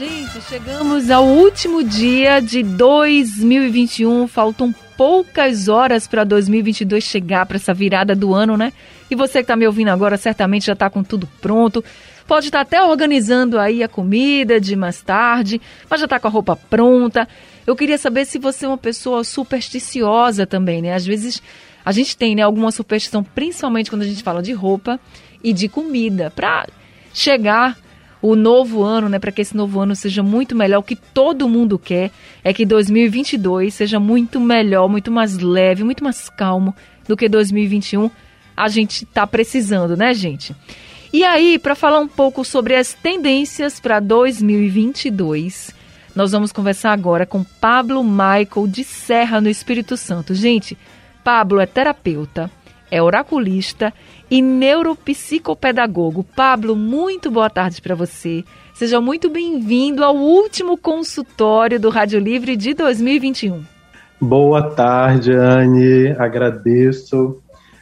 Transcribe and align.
Gente, 0.00 0.40
chegamos 0.48 1.10
ao 1.10 1.26
último 1.26 1.84
dia 1.84 2.40
de 2.40 2.62
2021. 2.62 4.26
Faltam 4.26 4.74
poucas 4.96 5.68
horas 5.68 6.08
para 6.08 6.24
2022 6.24 7.04
chegar, 7.04 7.44
para 7.44 7.58
essa 7.58 7.74
virada 7.74 8.16
do 8.16 8.32
ano, 8.32 8.56
né? 8.56 8.72
E 9.10 9.14
você 9.14 9.40
que 9.40 9.42
está 9.42 9.56
me 9.56 9.66
ouvindo 9.66 9.88
agora 9.88 10.16
certamente 10.16 10.64
já 10.64 10.72
está 10.72 10.88
com 10.88 11.02
tudo 11.04 11.28
pronto. 11.42 11.84
Pode 12.26 12.46
estar 12.46 12.60
tá 12.60 12.62
até 12.62 12.82
organizando 12.82 13.58
aí 13.58 13.82
a 13.82 13.88
comida 13.88 14.58
de 14.58 14.74
mais 14.74 15.02
tarde, 15.02 15.60
mas 15.90 16.00
já 16.00 16.06
está 16.06 16.18
com 16.18 16.28
a 16.28 16.30
roupa 16.30 16.56
pronta. 16.56 17.28
Eu 17.66 17.76
queria 17.76 17.98
saber 17.98 18.24
se 18.24 18.38
você 18.38 18.64
é 18.64 18.68
uma 18.68 18.78
pessoa 18.78 19.22
supersticiosa 19.22 20.46
também, 20.46 20.80
né? 20.80 20.94
Às 20.94 21.04
vezes 21.04 21.42
a 21.84 21.92
gente 21.92 22.16
tem 22.16 22.34
né, 22.34 22.40
alguma 22.40 22.72
superstição, 22.72 23.22
principalmente 23.22 23.90
quando 23.90 24.00
a 24.00 24.06
gente 24.06 24.22
fala 24.22 24.40
de 24.40 24.54
roupa 24.54 24.98
e 25.44 25.52
de 25.52 25.68
comida, 25.68 26.32
para 26.34 26.66
chegar 27.12 27.76
o 28.22 28.36
novo 28.36 28.82
ano, 28.82 29.08
né, 29.08 29.18
para 29.18 29.32
que 29.32 29.40
esse 29.40 29.56
novo 29.56 29.80
ano 29.80 29.96
seja 29.96 30.22
muito 30.22 30.54
melhor. 30.54 30.78
O 30.78 30.82
que 30.82 30.96
todo 30.96 31.48
mundo 31.48 31.78
quer 31.78 32.10
é 32.44 32.52
que 32.52 32.66
2022 32.66 33.72
seja 33.72 33.98
muito 33.98 34.38
melhor, 34.38 34.88
muito 34.88 35.10
mais 35.10 35.38
leve, 35.38 35.84
muito 35.84 36.04
mais 36.04 36.28
calmo 36.28 36.74
do 37.08 37.16
que 37.16 37.28
2021. 37.28 38.10
A 38.56 38.68
gente 38.68 39.04
está 39.04 39.26
precisando, 39.26 39.96
né, 39.96 40.12
gente? 40.12 40.54
E 41.12 41.24
aí, 41.24 41.58
para 41.58 41.74
falar 41.74 41.98
um 41.98 42.06
pouco 42.06 42.44
sobre 42.44 42.76
as 42.76 42.92
tendências 42.92 43.80
para 43.80 43.98
2022, 43.98 45.74
nós 46.14 46.32
vamos 46.32 46.52
conversar 46.52 46.92
agora 46.92 47.26
com 47.26 47.42
Pablo 47.42 48.04
Michael 48.04 48.68
de 48.68 48.84
Serra, 48.84 49.40
no 49.40 49.48
Espírito 49.48 49.96
Santo. 49.96 50.34
Gente, 50.34 50.76
Pablo 51.24 51.60
é 51.60 51.66
terapeuta, 51.66 52.50
é 52.90 53.02
oraculista 53.02 53.92
e 54.30 54.42
neuropsicopedagogo. 54.42 56.24
Pablo, 56.24 56.74
muito 56.74 57.30
boa 57.30 57.48
tarde 57.48 57.80
para 57.80 57.94
você. 57.94 58.44
Seja 58.74 59.00
muito 59.00 59.28
bem-vindo 59.28 60.04
ao 60.04 60.16
último 60.16 60.76
consultório 60.76 61.78
do 61.78 61.90
Rádio 61.90 62.18
Livre 62.18 62.56
de 62.56 62.74
2021. 62.74 63.62
Boa 64.20 64.62
tarde, 64.70 65.32
Anne. 65.32 66.14
Agradeço 66.18 67.40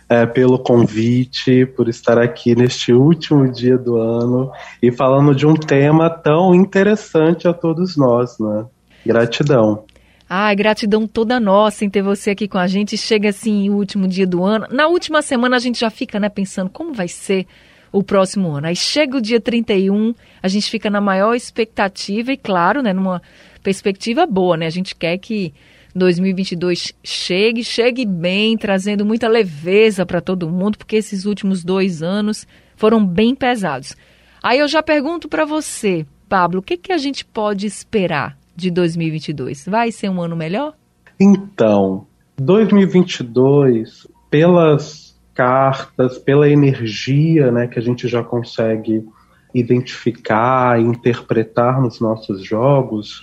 é, 0.09 0.25
pelo 0.25 0.59
convite, 0.59 1.67
por 1.67 1.89
estar 1.89 2.19
aqui 2.19 2.55
neste 2.55 2.93
último 2.93 3.50
dia 3.50 3.77
do 3.77 3.97
ano 3.97 4.50
e 4.83 4.91
falando 4.91 5.34
de 5.34 5.47
um 5.47 5.55
tema 5.55 6.09
tão 6.09 6.55
interessante 6.55 7.47
a 7.47 7.53
todos 7.53 7.97
nós, 7.97 8.39
né? 8.39 8.65
Gratidão. 9.05 9.84
Ah, 10.29 10.53
gratidão 10.55 11.07
toda 11.07 11.41
nossa 11.41 11.87
em 11.87 11.91
ter 11.91 12.03
você 12.03 12.31
aqui 12.31 12.47
com 12.47 12.59
a 12.59 12.67
gente. 12.67 12.98
Chega 12.98 13.31
assim 13.31 13.71
o 13.71 13.77
último 13.77 14.07
dia 14.07 14.27
do 14.27 14.45
ano. 14.45 14.67
Na 14.71 14.87
última 14.87 15.23
semana 15.23 15.57
a 15.57 15.59
gente 15.59 15.81
já 15.81 15.89
fica, 15.89 16.21
né, 16.21 16.29
pensando 16.29 16.69
como 16.69 16.93
vai 16.93 17.09
ser 17.09 17.47
o 17.91 18.03
próximo 18.03 18.51
ano. 18.51 18.67
Aí 18.67 18.77
chega 18.77 19.17
o 19.17 19.21
dia 19.23 19.41
31, 19.41 20.15
a 20.43 20.49
gente 20.49 20.71
fica 20.71 20.91
na 20.91 21.01
maior 21.01 21.34
expectativa 21.34 22.31
e, 22.31 22.37
claro, 22.37 22.83
né, 22.83 22.93
numa 22.93 23.23
perspectiva 23.62 24.27
boa, 24.27 24.59
né? 24.59 24.67
A 24.67 24.71
gente 24.71 24.95
quer 24.95 25.17
que 25.17 25.55
2022 25.95 26.93
chegue, 27.03 27.65
chegue 27.65 28.05
bem, 28.05 28.56
trazendo 28.59 29.06
muita 29.06 29.29
leveza 29.29 30.05
para 30.05 30.21
todo 30.21 30.51
mundo, 30.51 30.77
porque 30.77 30.97
esses 30.97 31.25
últimos 31.25 31.65
dois 31.65 32.03
anos 32.03 32.47
foram 32.77 33.05
bem 33.05 33.34
pesados. 33.34 33.97
Aí 34.43 34.59
eu 34.59 34.69
já 34.69 34.83
pergunto 34.83 35.27
para 35.27 35.47
você, 35.47 36.06
Pablo, 36.28 36.61
o 36.61 36.62
que, 36.62 36.77
que 36.77 36.93
a 36.93 36.99
gente 36.99 37.25
pode 37.25 37.67
esperar 37.67 38.38
de 38.58 38.70
2022? 38.72 39.66
Vai 39.66 39.92
ser 39.92 40.08
um 40.10 40.20
ano 40.20 40.36
melhor? 40.36 40.74
Então, 41.19 42.06
2022, 42.36 44.06
pelas 44.28 45.16
cartas, 45.32 46.19
pela 46.19 46.48
energia 46.48 47.52
né, 47.52 47.69
que 47.69 47.78
a 47.78 47.82
gente 47.82 48.08
já 48.08 48.22
consegue 48.22 49.06
identificar 49.54 50.80
interpretar 50.80 51.80
nos 51.80 52.00
nossos 52.00 52.44
jogos, 52.44 53.22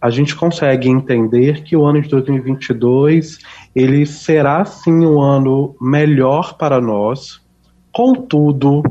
a 0.00 0.10
gente 0.10 0.34
consegue 0.34 0.88
entender 0.88 1.62
que 1.62 1.76
o 1.76 1.84
ano 1.84 2.00
de 2.00 2.08
2022 2.08 3.38
ele 3.76 4.04
será 4.06 4.64
sim 4.64 5.06
um 5.06 5.20
ano 5.20 5.76
melhor 5.80 6.56
para 6.56 6.80
nós. 6.80 7.40
Contudo, 7.92 8.82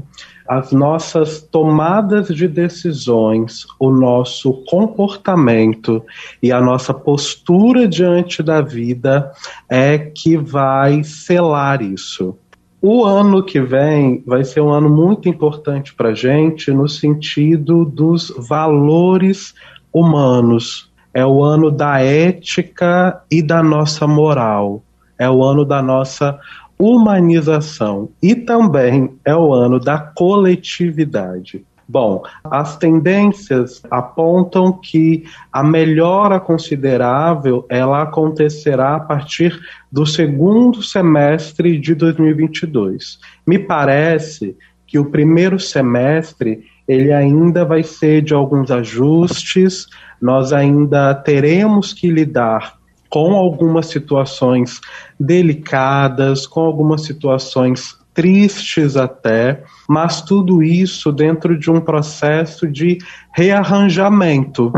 as 0.51 0.73
nossas 0.73 1.41
tomadas 1.41 2.27
de 2.27 2.45
decisões, 2.45 3.65
o 3.79 3.89
nosso 3.89 4.51
comportamento 4.67 6.03
e 6.43 6.51
a 6.51 6.59
nossa 6.59 6.93
postura 6.93 7.87
diante 7.87 8.43
da 8.43 8.59
vida 8.59 9.31
é 9.69 9.97
que 9.97 10.35
vai 10.35 11.05
selar 11.05 11.81
isso. 11.81 12.37
O 12.81 13.05
ano 13.05 13.41
que 13.41 13.61
vem 13.61 14.21
vai 14.27 14.43
ser 14.43 14.59
um 14.59 14.71
ano 14.71 14.89
muito 14.89 15.29
importante 15.29 15.93
para 15.93 16.09
a 16.09 16.13
gente 16.13 16.69
no 16.69 16.89
sentido 16.89 17.85
dos 17.85 18.33
valores 18.37 19.53
humanos, 19.93 20.91
é 21.13 21.25
o 21.25 21.41
ano 21.41 21.71
da 21.71 22.01
ética 22.01 23.21
e 23.31 23.41
da 23.41 23.63
nossa 23.63 24.05
moral, 24.05 24.83
é 25.17 25.29
o 25.29 25.41
ano 25.45 25.63
da 25.63 25.81
nossa 25.81 26.37
humanização 26.81 28.09
e 28.21 28.33
também 28.33 29.13
é 29.23 29.35
o 29.35 29.53
ano 29.53 29.79
da 29.79 29.99
coletividade. 29.99 31.63
Bom, 31.87 32.23
as 32.45 32.77
tendências 32.77 33.83
apontam 33.91 34.71
que 34.71 35.25
a 35.51 35.61
melhora 35.61 36.39
considerável 36.39 37.65
ela 37.69 38.01
acontecerá 38.01 38.95
a 38.95 38.99
partir 38.99 39.59
do 39.91 40.05
segundo 40.05 40.81
semestre 40.81 41.77
de 41.77 41.93
2022. 41.93 43.19
Me 43.45 43.59
parece 43.59 44.55
que 44.87 44.97
o 44.97 45.11
primeiro 45.11 45.59
semestre 45.59 46.63
ele 46.87 47.13
ainda 47.13 47.63
vai 47.63 47.83
ser 47.83 48.21
de 48.21 48.33
alguns 48.33 48.71
ajustes, 48.71 49.85
nós 50.19 50.51
ainda 50.51 51.13
teremos 51.13 51.93
que 51.93 52.09
lidar 52.09 52.80
com 53.11 53.35
algumas 53.35 53.87
situações 53.87 54.79
delicadas, 55.19 56.47
com 56.47 56.61
algumas 56.61 57.03
situações 57.03 57.99
tristes 58.13 58.95
até, 58.95 59.63
mas 59.87 60.21
tudo 60.21 60.63
isso 60.63 61.11
dentro 61.11 61.59
de 61.59 61.69
um 61.69 61.81
processo 61.81 62.67
de 62.67 62.97
rearranjamento 63.33 64.71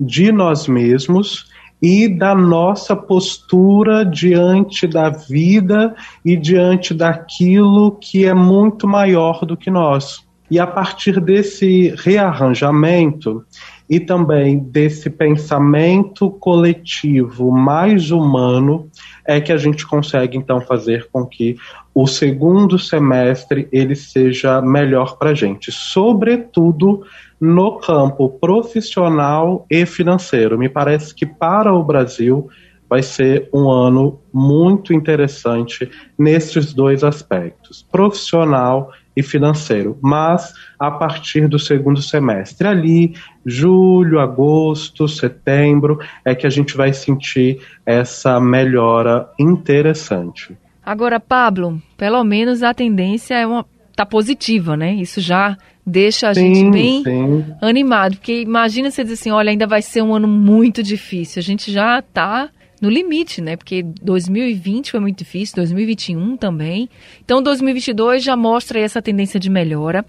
de 0.00 0.30
nós 0.30 0.68
mesmos 0.68 1.50
e 1.82 2.08
da 2.08 2.34
nossa 2.34 2.94
postura 2.94 4.04
diante 4.04 4.86
da 4.86 5.10
vida 5.10 5.94
e 6.24 6.36
diante 6.36 6.94
daquilo 6.94 7.98
que 8.00 8.24
é 8.24 8.32
muito 8.32 8.86
maior 8.86 9.44
do 9.44 9.56
que 9.56 9.70
nós. 9.70 10.24
E 10.48 10.60
a 10.60 10.66
partir 10.66 11.20
desse 11.20 11.94
rearranjamento 11.98 13.44
e 13.92 14.00
também 14.00 14.58
desse 14.58 15.10
pensamento 15.10 16.30
coletivo 16.30 17.50
mais 17.52 18.10
humano 18.10 18.88
é 19.22 19.38
que 19.38 19.52
a 19.52 19.58
gente 19.58 19.86
consegue 19.86 20.38
então 20.38 20.62
fazer 20.62 21.10
com 21.12 21.26
que 21.26 21.58
o 21.94 22.06
segundo 22.06 22.78
semestre 22.78 23.68
ele 23.70 23.94
seja 23.94 24.62
melhor 24.62 25.18
para 25.18 25.32
a 25.32 25.34
gente, 25.34 25.70
sobretudo 25.70 27.04
no 27.38 27.80
campo 27.80 28.30
profissional 28.30 29.66
e 29.70 29.84
financeiro. 29.84 30.58
Me 30.58 30.70
parece 30.70 31.14
que 31.14 31.26
para 31.26 31.70
o 31.70 31.84
Brasil 31.84 32.48
vai 32.88 33.02
ser 33.02 33.50
um 33.52 33.70
ano 33.70 34.18
muito 34.32 34.94
interessante 34.94 35.90
nesses 36.18 36.72
dois 36.72 37.04
aspectos, 37.04 37.86
profissional 37.92 38.90
e 39.16 39.22
financeiro, 39.22 39.98
mas 40.00 40.52
a 40.78 40.90
partir 40.90 41.48
do 41.48 41.58
segundo 41.58 42.00
semestre, 42.00 42.66
ali, 42.66 43.14
julho, 43.44 44.20
agosto, 44.20 45.06
setembro, 45.06 45.98
é 46.24 46.34
que 46.34 46.46
a 46.46 46.50
gente 46.50 46.76
vai 46.76 46.92
sentir 46.92 47.60
essa 47.84 48.40
melhora 48.40 49.28
interessante. 49.38 50.56
Agora, 50.84 51.20
Pablo, 51.20 51.80
pelo 51.96 52.24
menos 52.24 52.62
a 52.62 52.74
tendência 52.74 53.34
é 53.34 53.46
uma 53.46 53.64
tá 53.94 54.06
positiva, 54.06 54.76
né? 54.76 54.94
Isso 54.94 55.20
já 55.20 55.56
deixa 55.86 56.30
a 56.30 56.34
sim, 56.34 56.54
gente 56.54 56.70
bem 56.70 57.02
sim. 57.02 57.44
animado, 57.60 58.16
porque 58.16 58.40
imagina 58.40 58.90
você 58.90 59.02
dizer 59.02 59.14
assim, 59.14 59.30
olha, 59.30 59.50
ainda 59.50 59.66
vai 59.66 59.82
ser 59.82 60.02
um 60.02 60.14
ano 60.14 60.28
muito 60.28 60.82
difícil. 60.82 61.40
A 61.40 61.42
gente 61.42 61.70
já 61.70 61.98
está 61.98 62.48
no 62.82 62.90
limite, 62.90 63.40
né? 63.40 63.56
Porque 63.56 63.84
2020 64.02 64.90
foi 64.90 64.98
muito 64.98 65.18
difícil, 65.18 65.54
2021 65.54 66.36
também. 66.36 66.90
Então 67.24 67.40
2022 67.40 68.24
já 68.24 68.36
mostra 68.36 68.80
essa 68.80 69.00
tendência 69.00 69.38
de 69.38 69.48
melhora. 69.48 70.04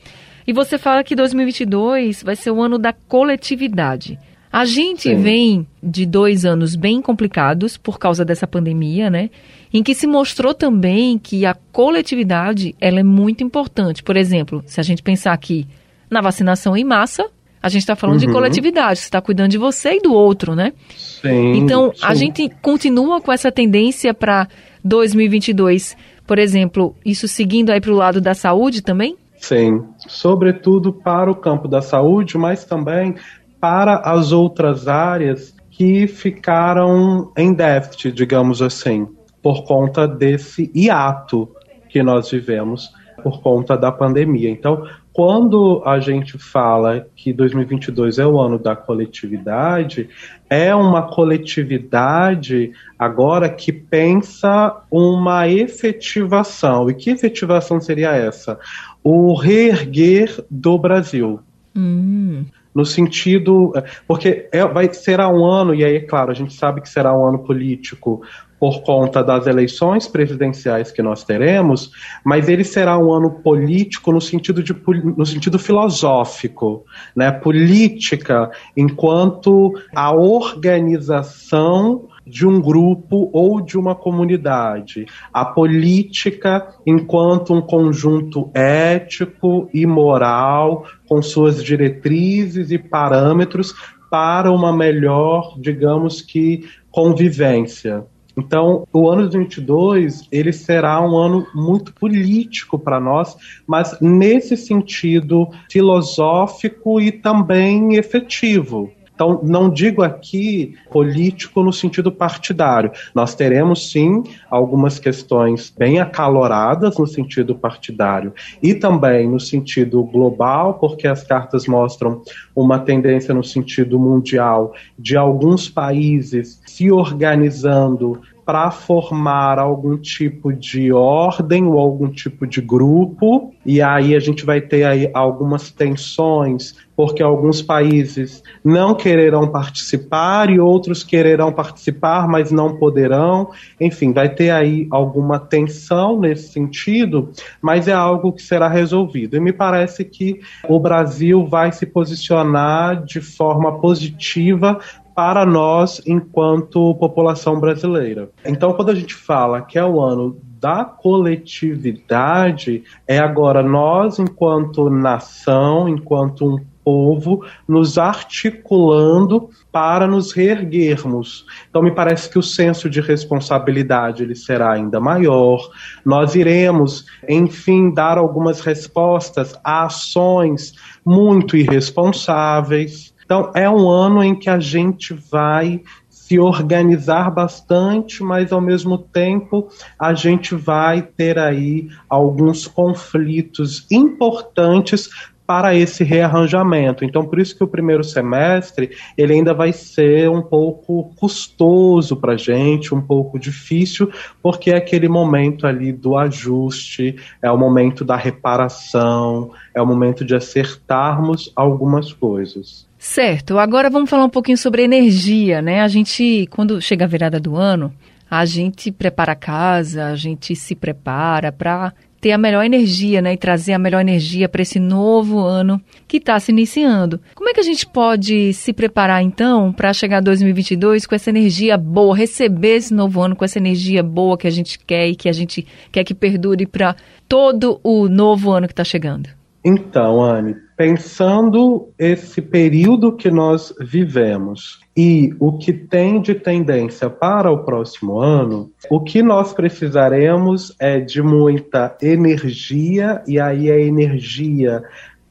E 0.45 0.51
você 0.51 0.79
fala 0.79 1.03
que 1.03 1.15
2022 1.15 2.23
vai 2.23 2.35
ser 2.35 2.49
o 2.49 2.59
ano 2.59 2.79
da 2.79 2.91
coletividade. 2.91 4.17
A 4.51 4.65
gente 4.65 5.03
Sim. 5.03 5.15
vem 5.15 5.67
de 5.81 6.05
dois 6.05 6.45
anos 6.45 6.75
bem 6.75 7.01
complicados 7.01 7.77
por 7.77 7.99
causa 7.99 8.25
dessa 8.25 8.47
pandemia, 8.47 9.09
né? 9.09 9.29
Em 9.71 9.81
que 9.81 9.95
se 9.95 10.07
mostrou 10.07 10.53
também 10.53 11.17
que 11.17 11.45
a 11.45 11.55
coletividade 11.71 12.75
ela 12.81 12.99
é 12.99 13.03
muito 13.03 13.43
importante. 13.43 14.03
Por 14.03 14.17
exemplo, 14.17 14.63
se 14.65 14.79
a 14.79 14.83
gente 14.83 15.01
pensar 15.01 15.33
aqui 15.33 15.67
na 16.09 16.21
vacinação 16.21 16.75
em 16.75 16.83
massa, 16.83 17.29
a 17.63 17.69
gente 17.69 17.83
está 17.83 17.95
falando 17.95 18.19
uhum. 18.19 18.27
de 18.27 18.33
coletividade, 18.33 18.99
você 18.99 19.05
está 19.05 19.21
cuidando 19.21 19.51
de 19.51 19.57
você 19.57 19.93
e 19.93 20.01
do 20.01 20.13
outro, 20.13 20.53
né? 20.53 20.73
Sim. 20.89 21.53
Então, 21.53 21.93
sim. 21.95 22.01
a 22.03 22.13
gente 22.13 22.49
continua 22.61 23.21
com 23.21 23.31
essa 23.31 23.49
tendência 23.49 24.13
para 24.13 24.49
2022, 24.83 25.95
por 26.27 26.37
exemplo, 26.37 26.93
isso 27.05 27.25
seguindo 27.25 27.71
aí 27.71 27.79
para 27.79 27.91
o 27.91 27.95
lado 27.95 28.19
da 28.19 28.33
saúde 28.33 28.81
também? 28.81 29.15
Sim, 29.37 29.81
sobretudo 29.97 30.91
para 30.91 31.31
o 31.31 31.35
campo 31.35 31.69
da 31.69 31.81
saúde, 31.81 32.37
mas 32.37 32.65
também 32.65 33.15
para 33.61 33.95
as 33.99 34.33
outras 34.33 34.89
áreas 34.89 35.55
que 35.71 36.05
ficaram 36.05 37.31
em 37.37 37.53
déficit, 37.53 38.11
digamos 38.11 38.61
assim, 38.61 39.07
por 39.41 39.63
conta 39.63 40.05
desse 40.05 40.69
hiato 40.75 41.49
que 41.87 42.03
nós 42.03 42.29
vivemos 42.29 42.91
por 43.23 43.41
conta 43.41 43.77
da 43.77 43.91
pandemia. 43.91 44.49
Então, 44.49 44.85
quando 45.13 45.83
a 45.85 45.99
gente 45.99 46.39
fala 46.39 47.07
que 47.15 47.31
2022 47.31 48.17
é 48.17 48.25
o 48.25 48.39
ano 48.39 48.57
da 48.57 48.75
coletividade, 48.75 50.09
é 50.49 50.73
uma 50.73 51.03
coletividade 51.03 52.71
agora 52.97 53.47
que 53.47 53.71
pensa 53.71 54.81
uma 54.89 55.47
efetivação. 55.47 56.89
E 56.89 56.95
que 56.95 57.11
efetivação 57.11 57.79
seria 57.79 58.11
essa? 58.11 58.57
O 59.03 59.35
reerguer 59.35 60.43
do 60.49 60.79
Brasil. 60.79 61.39
Hum. 61.75 62.45
No 62.73 62.83
sentido. 62.83 63.71
Porque 64.07 64.49
é, 64.51 64.65
vai, 64.65 64.91
será 64.91 65.29
um 65.29 65.45
ano, 65.45 65.75
e 65.75 65.85
aí, 65.85 65.97
é 65.97 66.01
claro, 66.01 66.31
a 66.31 66.33
gente 66.33 66.55
sabe 66.55 66.81
que 66.81 66.89
será 66.89 67.15
um 67.15 67.23
ano 67.23 67.37
político 67.37 68.23
por 68.63 68.81
conta 68.81 69.21
das 69.21 69.45
eleições 69.45 70.07
presidenciais 70.07 70.89
que 70.89 71.01
nós 71.01 71.25
teremos, 71.25 71.91
mas 72.23 72.47
ele 72.47 72.63
será 72.63 72.97
um 72.97 73.11
ano 73.11 73.29
político 73.29 74.09
no 74.09 74.21
sentido, 74.21 74.63
de, 74.63 74.73
no 75.17 75.25
sentido 75.25 75.59
filosófico, 75.59 76.85
né? 77.13 77.29
política 77.29 78.49
enquanto 78.77 79.73
a 79.93 80.15
organização 80.15 82.07
de 82.25 82.47
um 82.47 82.61
grupo 82.61 83.29
ou 83.33 83.59
de 83.59 83.77
uma 83.77 83.95
comunidade. 83.95 85.07
A 85.33 85.43
política 85.43 86.65
enquanto 86.87 87.53
um 87.53 87.61
conjunto 87.61 88.49
ético 88.53 89.69
e 89.73 89.85
moral, 89.85 90.85
com 91.05 91.21
suas 91.21 91.61
diretrizes 91.61 92.71
e 92.71 92.77
parâmetros 92.77 93.75
para 94.09 94.49
uma 94.49 94.71
melhor, 94.71 95.59
digamos 95.59 96.21
que, 96.21 96.63
convivência. 96.89 98.05
Então, 98.35 98.87
o 98.91 99.09
ano 99.09 99.23
de 99.23 99.37
2022 99.37 100.27
ele 100.31 100.51
será 100.51 100.99
um 101.01 101.15
ano 101.15 101.45
muito 101.53 101.93
político 101.93 102.79
para 102.79 102.99
nós, 102.99 103.35
mas 103.67 103.97
nesse 104.01 104.57
sentido 104.57 105.47
filosófico 105.69 106.99
e 106.99 107.11
também 107.11 107.95
efetivo. 107.95 108.91
Então, 109.13 109.39
não 109.43 109.69
digo 109.69 110.01
aqui 110.01 110.75
político 110.91 111.61
no 111.61 111.71
sentido 111.71 112.11
partidário. 112.11 112.91
Nós 113.13 113.35
teremos, 113.35 113.91
sim, 113.91 114.23
algumas 114.49 114.97
questões 114.97 115.71
bem 115.77 115.99
acaloradas 115.99 116.97
no 116.97 117.05
sentido 117.05 117.55
partidário 117.55 118.33
e 118.61 118.73
também 118.73 119.29
no 119.29 119.39
sentido 119.39 120.03
global, 120.03 120.75
porque 120.75 121.07
as 121.07 121.23
cartas 121.23 121.67
mostram 121.67 122.21
uma 122.55 122.79
tendência 122.79 123.33
no 123.33 123.43
sentido 123.43 123.99
mundial 123.99 124.73
de 124.97 125.15
alguns 125.15 125.69
países 125.69 126.61
se 126.65 126.91
organizando 126.91 128.21
para 128.45 128.71
formar 128.71 129.57
algum 129.57 129.97
tipo 129.97 130.51
de 130.51 130.91
ordem 130.91 131.65
ou 131.65 131.79
algum 131.79 132.09
tipo 132.09 132.45
de 132.45 132.61
grupo, 132.61 133.53
e 133.65 133.81
aí 133.81 134.15
a 134.15 134.19
gente 134.19 134.45
vai 134.45 134.59
ter 134.59 134.83
aí 134.83 135.09
algumas 135.13 135.71
tensões, 135.71 136.75
porque 136.95 137.23
alguns 137.23 137.61
países 137.61 138.43
não 138.63 138.93
quererão 138.93 139.47
participar 139.47 140.49
e 140.49 140.59
outros 140.59 141.03
quererão 141.03 141.51
participar, 141.51 142.27
mas 142.27 142.51
não 142.51 142.75
poderão. 142.77 143.49
Enfim, 143.79 144.11
vai 144.11 144.29
ter 144.29 144.49
aí 144.49 144.87
alguma 144.91 145.39
tensão 145.39 146.19
nesse 146.19 146.51
sentido, 146.51 147.31
mas 147.61 147.87
é 147.87 147.93
algo 147.93 148.33
que 148.33 148.41
será 148.41 148.67
resolvido. 148.67 149.37
E 149.37 149.39
me 149.39 149.53
parece 149.53 150.03
que 150.03 150.41
o 150.67 150.79
Brasil 150.79 151.47
vai 151.47 151.71
se 151.71 151.85
posicionar 151.85 153.03
de 153.05 153.21
forma 153.21 153.79
positiva 153.79 154.79
para 155.15 155.45
nós 155.45 156.01
enquanto 156.05 156.95
população 156.95 157.59
brasileira. 157.59 158.29
Então, 158.45 158.73
quando 158.73 158.89
a 158.89 158.95
gente 158.95 159.13
fala 159.13 159.61
que 159.61 159.77
é 159.77 159.85
o 159.85 160.01
ano 160.01 160.37
da 160.59 160.85
coletividade, 160.85 162.83
é 163.05 163.19
agora 163.19 163.61
nós, 163.61 164.17
enquanto 164.17 164.89
nação, 164.89 165.89
enquanto 165.89 166.45
um 166.45 166.57
povo, 166.83 167.45
nos 167.67 167.97
articulando 167.97 169.49
para 169.71 170.05
nos 170.05 170.31
reerguermos. 170.31 171.45
Então 171.69 171.81
me 171.81 171.91
parece 171.91 172.29
que 172.29 172.37
o 172.37 172.43
senso 172.43 172.89
de 172.89 172.99
responsabilidade 173.01 174.23
ele 174.23 174.35
será 174.35 174.73
ainda 174.73 174.99
maior. 174.99 175.59
Nós 176.05 176.35
iremos, 176.35 177.05
enfim, 177.27 177.93
dar 177.93 178.17
algumas 178.17 178.59
respostas 178.61 179.57
a 179.63 179.85
ações 179.85 180.73
muito 181.05 181.55
irresponsáveis, 181.55 183.12
então, 183.25 183.51
é 183.55 183.69
um 183.69 183.89
ano 183.89 184.23
em 184.23 184.35
que 184.35 184.49
a 184.49 184.59
gente 184.59 185.13
vai 185.13 185.81
se 186.09 186.39
organizar 186.39 187.29
bastante, 187.29 188.23
mas 188.23 188.51
ao 188.53 188.61
mesmo 188.61 188.97
tempo 188.97 189.67
a 189.99 190.13
gente 190.13 190.55
vai 190.55 191.01
ter 191.01 191.37
aí 191.37 191.89
alguns 192.09 192.65
conflitos 192.65 193.85
importantes 193.91 195.09
para 195.45 195.75
esse 195.75 196.03
rearranjamento. 196.03 197.03
Então, 197.03 197.25
por 197.25 197.39
isso 197.39 197.55
que 197.55 197.63
o 197.63 197.67
primeiro 197.67 198.03
semestre 198.03 198.91
ele 199.17 199.33
ainda 199.33 199.53
vai 199.53 199.73
ser 199.73 200.29
um 200.29 200.41
pouco 200.41 201.13
custoso 201.15 202.15
para 202.15 202.33
a 202.33 202.37
gente, 202.37 202.95
um 202.95 203.01
pouco 203.01 203.37
difícil, 203.37 204.09
porque 204.41 204.71
é 204.71 204.77
aquele 204.77 205.09
momento 205.09 205.67
ali 205.67 205.91
do 205.91 206.15
ajuste, 206.15 207.17
é 207.41 207.51
o 207.51 207.57
momento 207.57 208.05
da 208.05 208.15
reparação, 208.15 209.51
é 209.73 209.81
o 209.81 209.85
momento 209.85 210.23
de 210.23 210.35
acertarmos 210.35 211.51
algumas 211.55 212.13
coisas. 212.13 212.87
Certo. 213.03 213.59
Agora 213.59 213.89
vamos 213.89 214.09
falar 214.09 214.23
um 214.23 214.29
pouquinho 214.29 214.57
sobre 214.57 214.81
energia, 214.81 215.61
né? 215.61 215.81
A 215.81 215.89
gente, 215.89 216.47
quando 216.49 216.81
chega 216.81 217.03
a 217.03 217.07
virada 217.07 217.37
do 217.37 217.57
ano, 217.57 217.93
a 218.31 218.45
gente 218.45 218.93
prepara 218.93 219.33
a 219.33 219.35
casa, 219.35 220.05
a 220.05 220.15
gente 220.15 220.55
se 220.55 220.73
prepara 220.73 221.51
para 221.51 221.93
ter 222.21 222.31
a 222.31 222.37
melhor 222.37 222.63
energia, 222.63 223.21
né? 223.21 223.33
E 223.33 223.37
trazer 223.37 223.73
a 223.73 223.77
melhor 223.77 223.99
energia 223.99 224.47
para 224.47 224.61
esse 224.61 224.79
novo 224.79 225.39
ano 225.39 225.81
que 226.07 226.15
está 226.15 226.39
se 226.39 226.53
iniciando. 226.53 227.19
Como 227.35 227.49
é 227.49 227.53
que 227.53 227.59
a 227.59 227.63
gente 227.63 227.85
pode 227.85 228.53
se 228.53 228.71
preparar, 228.71 229.21
então, 229.21 229.73
para 229.73 229.91
chegar 229.91 230.19
a 230.19 230.21
2022 230.21 231.05
com 231.05 231.13
essa 231.13 231.29
energia 231.29 231.77
boa, 231.77 232.15
receber 232.15 232.77
esse 232.77 232.93
novo 232.93 233.21
ano 233.21 233.35
com 233.35 233.43
essa 233.43 233.59
energia 233.59 234.01
boa 234.01 234.37
que 234.37 234.47
a 234.47 234.51
gente 234.51 234.79
quer 234.79 235.09
e 235.09 235.15
que 235.15 235.27
a 235.27 235.33
gente 235.33 235.67
quer 235.91 236.05
que 236.05 236.13
perdure 236.13 236.65
para 236.65 236.95
todo 237.27 237.81
o 237.83 238.07
novo 238.07 238.49
ano 238.49 238.65
que 238.65 238.73
está 238.73 238.85
chegando? 238.85 239.27
Então, 239.65 240.21
Anne, 240.21 240.55
pensando 240.75 241.89
esse 241.97 242.41
período 242.41 243.15
que 243.15 243.29
nós 243.29 243.73
vivemos 243.79 244.79
e 244.95 245.35
o 245.39 245.57
que 245.57 245.73
tem 245.73 246.21
de 246.21 246.35
tendência 246.35 247.09
para 247.09 247.51
o 247.51 247.63
próximo 247.63 248.19
ano, 248.19 248.71
o 248.89 248.99
que 248.99 249.21
nós 249.21 249.53
precisaremos 249.53 250.75
é 250.79 250.99
de 250.99 251.21
muita 251.21 251.95
energia, 252.01 253.23
e 253.27 253.39
aí 253.39 253.71
a 253.71 253.79
energia 253.79 254.83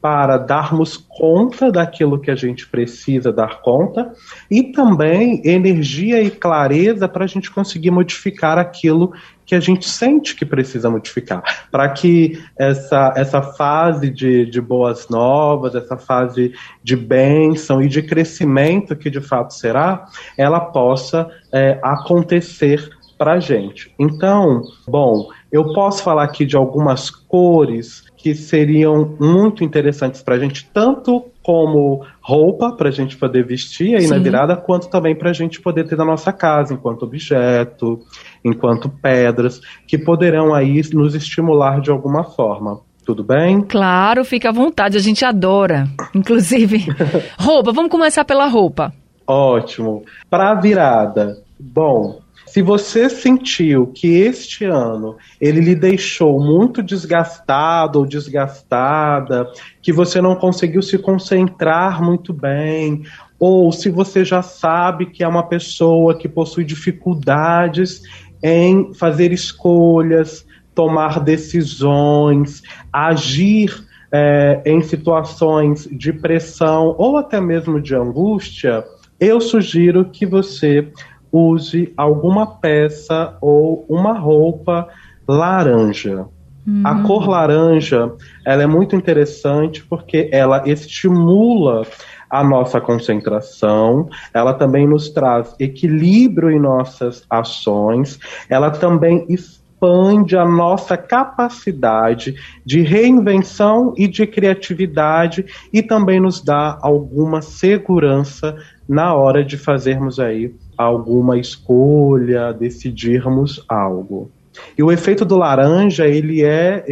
para 0.03 0.37
darmos 0.37 0.97
conta 0.97 1.71
daquilo 1.71 2.21
que 2.21 2.29
a 2.29 2.35
gente 2.35 2.67
precisa 2.67 3.33
dar 3.33 3.63
conta 3.63 4.13
e 4.51 4.65
também 4.65 5.41
energia 5.45 6.21
e 6.21 6.29
clareza 6.29 7.07
para 7.07 7.25
a 7.25 7.29
gente 7.29 7.49
conseguir 7.53 7.93
modificar 7.93 8.59
aquilo 8.59 9.13
que 9.45 9.55
a 9.55 9.61
gente 9.61 9.89
sente 9.89 10.35
que 10.35 10.45
precisa 10.45 10.89
modificar, 10.89 11.43
para 11.71 11.89
que 11.89 12.43
essa, 12.59 13.13
essa 13.17 13.43
fase 13.43 14.11
de, 14.11 14.47
de 14.47 14.61
boas 14.61 15.09
novas, 15.09 15.75
essa 15.75 15.97
fase 15.97 16.53
de 16.83 16.97
bênção 16.97 17.83
e 17.83 17.89
de 17.89 18.03
crescimento 18.03 18.97
que 18.97 19.11
de 19.11 19.21
fato 19.21 19.55
será, 19.55 20.07
ela 20.37 20.61
possa 20.61 21.29
é, 21.53 21.79
acontecer 21.83 22.89
para 23.19 23.35
a 23.35 23.41
gente. 23.41 23.95
Então, 23.99 24.63
bom, 24.89 25.29
eu 25.51 25.73
posso 25.73 26.03
falar 26.03 26.25
aqui 26.25 26.45
de 26.45 26.57
algumas 26.57 27.09
cores 27.09 28.03
que 28.17 28.35
seriam 28.35 29.17
muito 29.21 29.63
interessantes 29.63 30.23
para 30.23 30.35
a 30.35 30.39
gente, 30.39 30.69
tanto 30.73 31.32
como 31.43 32.05
roupa 32.21 32.73
para 32.73 32.89
a 32.89 32.93
gente 32.93 33.17
poder 33.17 33.45
vestir 33.45 33.97
aí 33.97 34.03
Sim. 34.03 34.11
na 34.11 34.19
virada, 34.19 34.57
quanto 34.57 34.89
também 34.89 35.15
para 35.15 35.31
a 35.31 35.33
gente 35.33 35.61
poder 35.61 35.87
ter 35.87 35.97
na 35.97 36.05
nossa 36.05 36.33
casa, 36.33 36.73
enquanto 36.73 37.05
objeto, 37.05 38.01
enquanto 38.45 38.89
pedras, 38.89 39.61
que 39.87 39.99
poderão 39.99 40.55
aí 40.55 40.81
nos 40.93 41.15
estimular 41.15 41.81
de 41.81 41.91
alguma 41.91 42.25
forma. 42.25 42.81
Tudo 43.05 43.25
bem? 43.25 43.61
Claro, 43.63 44.25
fica 44.25 44.51
à 44.51 44.53
vontade, 44.53 44.97
a 44.97 45.01
gente 45.01 45.25
adora. 45.25 45.89
Inclusive, 46.15 46.87
roupa, 47.37 47.73
vamos 47.73 47.91
começar 47.91 48.25
pela 48.25 48.47
roupa. 48.47 48.93
Ótimo. 49.27 50.05
Para 50.31 50.53
a 50.53 50.55
virada, 50.55 51.43
bom, 51.59 52.22
se 52.53 52.61
você 52.61 53.09
sentiu 53.09 53.87
que 53.87 54.09
este 54.09 54.67
ano 54.67 55.17
ele 55.41 55.59
lhe 55.59 55.75
deixou 55.75 56.39
muito 56.39 56.83
desgastado 56.83 57.99
ou 57.99 58.05
desgastada, 58.05 59.51
que 59.81 59.91
você 59.91 60.21
não 60.21 60.37
conseguiu 60.37 60.83
se 60.83 60.99
concentrar 60.99 62.03
muito 62.03 62.31
bem, 62.31 63.05
ou 63.41 63.73
se 63.73 63.89
você 63.89 64.23
já 64.23 64.43
sabe 64.43 65.07
que 65.07 65.25
é 65.25 65.27
uma 65.29 65.45
pessoa 65.45 66.15
que 66.15 66.29
possui 66.29 66.63
dificuldades 66.63 68.03
em 68.43 68.93
fazer 68.93 69.33
escolhas, 69.33 70.45
tomar 70.75 71.21
decisões, 71.21 72.63
agir 72.93 73.83
é, 74.13 74.61
em 74.67 74.83
situações 74.83 75.89
de 75.91 76.13
pressão 76.13 76.95
ou 76.99 77.17
até 77.17 77.41
mesmo 77.41 77.81
de 77.81 77.95
angústia, 77.95 78.85
eu 79.19 79.41
sugiro 79.41 80.05
que 80.05 80.27
você 80.27 80.93
use 81.33 81.93
alguma 81.97 82.47
peça 82.47 83.37
ou 83.41 83.87
uma 83.89 84.13
roupa 84.13 84.87
laranja. 85.27 86.27
Uhum. 86.67 86.83
A 86.85 87.03
cor 87.03 87.29
laranja, 87.29 88.13
ela 88.45 88.63
é 88.63 88.67
muito 88.67 88.95
interessante 88.95 89.85
porque 89.85 90.29
ela 90.31 90.63
estimula 90.69 91.85
a 92.31 92.45
nossa 92.45 92.81
concentração, 92.81 94.09
ela 94.33 94.55
também 94.55 94.87
nos 94.87 95.11
traz 95.11 95.55
equilíbrio 95.59 96.51
em 96.51 96.61
nossas 96.61 97.25
ações, 97.29 98.19
ela 98.49 98.71
também 98.71 99.27
expande 99.29 100.37
a 100.37 100.45
nossa 100.45 100.97
capacidade 100.97 102.37
de 102.65 102.81
reinvenção 102.81 103.93
e 103.99 104.07
de 104.07 104.27
criatividade 104.27 105.45
e 105.73 105.83
também 105.83 106.21
nos 106.21 106.41
dá 106.41 106.79
alguma 106.81 107.43
segurança 107.43 108.57
na 108.89 109.13
hora 109.15 109.45
de 109.45 109.59
fazermos 109.59 110.21
aí 110.21 110.55
alguma 110.83 111.39
escolha, 111.39 112.53
decidirmos 112.53 113.65
algo. 113.69 114.31
E 114.77 114.83
o 114.83 114.91
efeito 114.91 115.25
do 115.25 115.37
laranja, 115.37 116.07
ele 116.07 116.43
é 116.43 116.85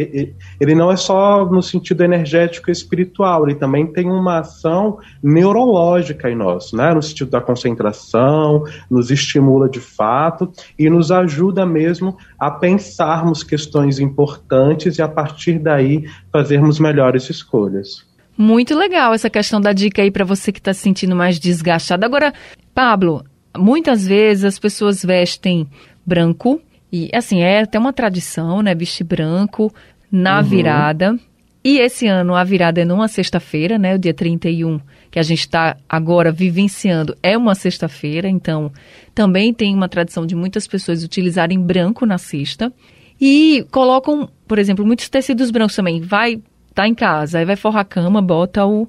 ele 0.59 0.75
não 0.75 0.91
é 0.91 0.95
só 0.95 1.45
no 1.45 1.61
sentido 1.61 2.03
energético 2.03 2.69
e 2.69 2.71
espiritual, 2.71 3.47
ele 3.47 3.55
também 3.55 3.85
tem 3.85 4.09
uma 4.09 4.39
ação 4.39 4.97
neurológica 5.21 6.29
em 6.29 6.35
nós, 6.35 6.73
né? 6.73 6.93
No 6.93 7.01
sentido 7.01 7.31
da 7.31 7.41
concentração, 7.41 8.63
nos 8.89 9.11
estimula 9.11 9.69
de 9.69 9.79
fato 9.79 10.51
e 10.77 10.89
nos 10.89 11.11
ajuda 11.11 11.65
mesmo 11.65 12.17
a 12.39 12.49
pensarmos 12.49 13.43
questões 13.43 13.99
importantes 13.99 14.97
e 14.97 15.01
a 15.01 15.07
partir 15.07 15.59
daí 15.59 16.05
fazermos 16.31 16.79
melhores 16.79 17.29
escolhas. 17.29 18.09
Muito 18.37 18.75
legal 18.75 19.13
essa 19.13 19.29
questão 19.29 19.61
da 19.61 19.73
dica 19.73 20.01
aí 20.01 20.09
para 20.09 20.25
você 20.25 20.51
que 20.51 20.59
está 20.59 20.73
se 20.73 20.79
sentindo 20.79 21.15
mais 21.15 21.39
desgastado. 21.39 22.03
Agora, 22.05 22.33
Pablo, 22.73 23.23
muitas 23.57 24.05
vezes 24.05 24.43
as 24.43 24.59
pessoas 24.59 25.03
vestem 25.03 25.67
branco 26.05 26.61
e 26.91 27.09
assim 27.13 27.41
é 27.41 27.61
até 27.61 27.79
uma 27.79 27.93
tradição, 27.93 28.61
né, 28.61 28.75
vestir 28.75 29.03
branco 29.03 29.73
na 30.11 30.37
uhum. 30.39 30.43
virada. 30.43 31.19
E 31.63 31.79
esse 31.79 32.07
ano 32.07 32.35
a 32.35 32.43
virada 32.43 32.81
é 32.81 32.85
numa 32.85 33.07
sexta-feira, 33.07 33.77
né, 33.77 33.95
o 33.95 33.99
dia 33.99 34.13
31, 34.13 34.79
que 35.11 35.19
a 35.19 35.23
gente 35.23 35.41
está 35.41 35.77
agora 35.87 36.31
vivenciando, 36.31 37.15
é 37.21 37.37
uma 37.37 37.53
sexta-feira, 37.53 38.27
então 38.27 38.71
também 39.13 39.53
tem 39.53 39.75
uma 39.75 39.87
tradição 39.87 40.25
de 40.25 40.35
muitas 40.35 40.67
pessoas 40.67 41.03
utilizarem 41.03 41.61
branco 41.61 42.05
na 42.05 42.17
sexta. 42.17 42.73
E 43.19 43.63
colocam, 43.69 44.27
por 44.47 44.57
exemplo, 44.57 44.83
muitos 44.83 45.07
tecidos 45.07 45.51
brancos 45.51 45.75
também. 45.75 46.01
Vai 46.01 46.41
tá 46.73 46.87
em 46.87 46.95
casa, 46.95 47.39
aí 47.39 47.45
vai 47.45 47.55
forrar 47.55 47.81
a 47.81 47.85
cama, 47.85 48.21
bota 48.21 48.65
o 48.65 48.87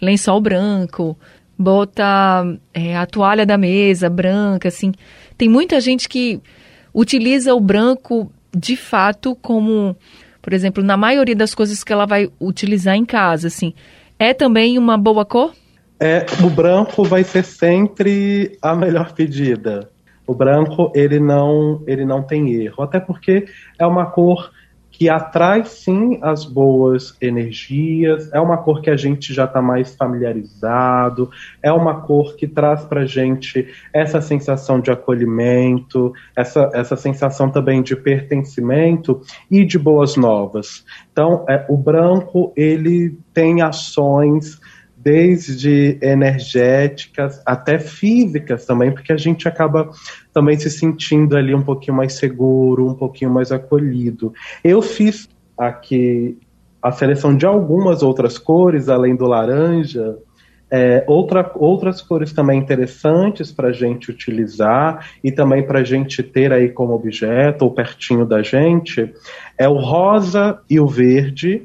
lençol 0.00 0.40
branco, 0.40 1.16
bota 1.60 2.42
é, 2.72 2.96
a 2.96 3.04
toalha 3.04 3.44
da 3.44 3.58
mesa 3.58 4.08
branca, 4.08 4.68
assim. 4.68 4.92
Tem 5.36 5.46
muita 5.46 5.78
gente 5.78 6.08
que 6.08 6.40
utiliza 6.94 7.54
o 7.54 7.60
branco 7.60 8.32
de 8.56 8.76
fato 8.76 9.36
como, 9.36 9.94
por 10.40 10.54
exemplo, 10.54 10.82
na 10.82 10.96
maioria 10.96 11.36
das 11.36 11.54
coisas 11.54 11.84
que 11.84 11.92
ela 11.92 12.06
vai 12.06 12.30
utilizar 12.40 12.96
em 12.96 13.04
casa, 13.04 13.48
assim. 13.48 13.74
É 14.18 14.32
também 14.32 14.78
uma 14.78 14.96
boa 14.96 15.24
cor? 15.26 15.52
É, 16.00 16.24
o 16.42 16.48
branco 16.48 17.04
vai 17.04 17.22
ser 17.22 17.44
sempre 17.44 18.56
a 18.62 18.74
melhor 18.74 19.12
pedida. 19.12 19.90
O 20.26 20.34
branco 20.34 20.90
ele 20.94 21.20
não 21.20 21.82
ele 21.86 22.06
não 22.06 22.22
tem 22.22 22.54
erro, 22.54 22.82
até 22.82 22.98
porque 22.98 23.44
é 23.78 23.86
uma 23.86 24.06
cor 24.06 24.50
que 25.00 25.08
atrai 25.08 25.64
sim 25.64 26.18
as 26.20 26.44
boas 26.44 27.16
energias, 27.22 28.30
é 28.34 28.38
uma 28.38 28.58
cor 28.58 28.82
que 28.82 28.90
a 28.90 28.96
gente 28.98 29.32
já 29.32 29.46
está 29.46 29.62
mais 29.62 29.94
familiarizado, 29.96 31.30
é 31.62 31.72
uma 31.72 32.02
cor 32.02 32.36
que 32.36 32.46
traz 32.46 32.84
para 32.84 33.06
gente 33.06 33.66
essa 33.94 34.20
sensação 34.20 34.78
de 34.78 34.90
acolhimento, 34.90 36.12
essa, 36.36 36.68
essa 36.74 36.96
sensação 36.96 37.48
também 37.48 37.80
de 37.82 37.96
pertencimento 37.96 39.22
e 39.50 39.64
de 39.64 39.78
boas 39.78 40.16
novas. 40.16 40.84
Então, 41.10 41.46
é, 41.48 41.64
o 41.70 41.78
branco 41.78 42.52
ele 42.54 43.16
tem 43.32 43.62
ações 43.62 44.60
desde 45.02 45.98
energéticas 46.02 47.42
até 47.46 47.78
físicas 47.78 48.66
também, 48.66 48.92
porque 48.92 49.14
a 49.14 49.16
gente 49.16 49.48
acaba 49.48 49.88
também 50.32 50.58
se 50.58 50.70
sentindo 50.70 51.36
ali 51.36 51.54
um 51.54 51.62
pouquinho 51.62 51.96
mais 51.96 52.14
seguro, 52.14 52.88
um 52.88 52.94
pouquinho 52.94 53.30
mais 53.30 53.50
acolhido. 53.50 54.32
Eu 54.62 54.80
fiz 54.80 55.28
aqui 55.56 56.38
a 56.82 56.90
seleção 56.90 57.36
de 57.36 57.44
algumas 57.44 58.02
outras 58.02 58.38
cores, 58.38 58.88
além 58.88 59.14
do 59.14 59.26
laranja, 59.26 60.16
é, 60.70 61.04
outra, 61.06 61.50
outras 61.56 62.00
cores 62.00 62.32
também 62.32 62.58
interessantes 62.58 63.50
para 63.50 63.68
a 63.68 63.72
gente 63.72 64.10
utilizar 64.10 65.10
e 65.22 65.32
também 65.32 65.66
para 65.66 65.80
a 65.80 65.84
gente 65.84 66.22
ter 66.22 66.52
aí 66.52 66.68
como 66.68 66.94
objeto 66.94 67.64
ou 67.64 67.72
pertinho 67.72 68.24
da 68.24 68.40
gente 68.40 69.12
é 69.58 69.68
o 69.68 69.78
rosa 69.78 70.60
e 70.70 70.78
o 70.78 70.86
verde, 70.86 71.62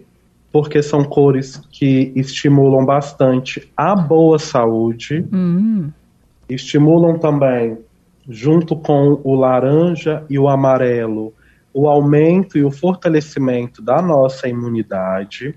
porque 0.52 0.82
são 0.82 1.04
cores 1.04 1.62
que 1.72 2.12
estimulam 2.16 2.84
bastante 2.84 3.72
a 3.78 3.96
boa 3.96 4.40
saúde, 4.40 5.24
uhum. 5.32 5.92
estimulam 6.50 7.20
também, 7.20 7.78
junto 8.27 8.75
com 8.75 9.20
o 9.24 9.36
laranja 9.36 10.24
e 10.29 10.39
o 10.39 10.48
amarelo, 10.48 11.34
o 11.74 11.88
aumento 11.88 12.58
e 12.58 12.63
o 12.63 12.72
fortalecimento 12.72 13.82
da 13.82 14.01
nossa 14.01 14.48
imunidade. 14.48 15.55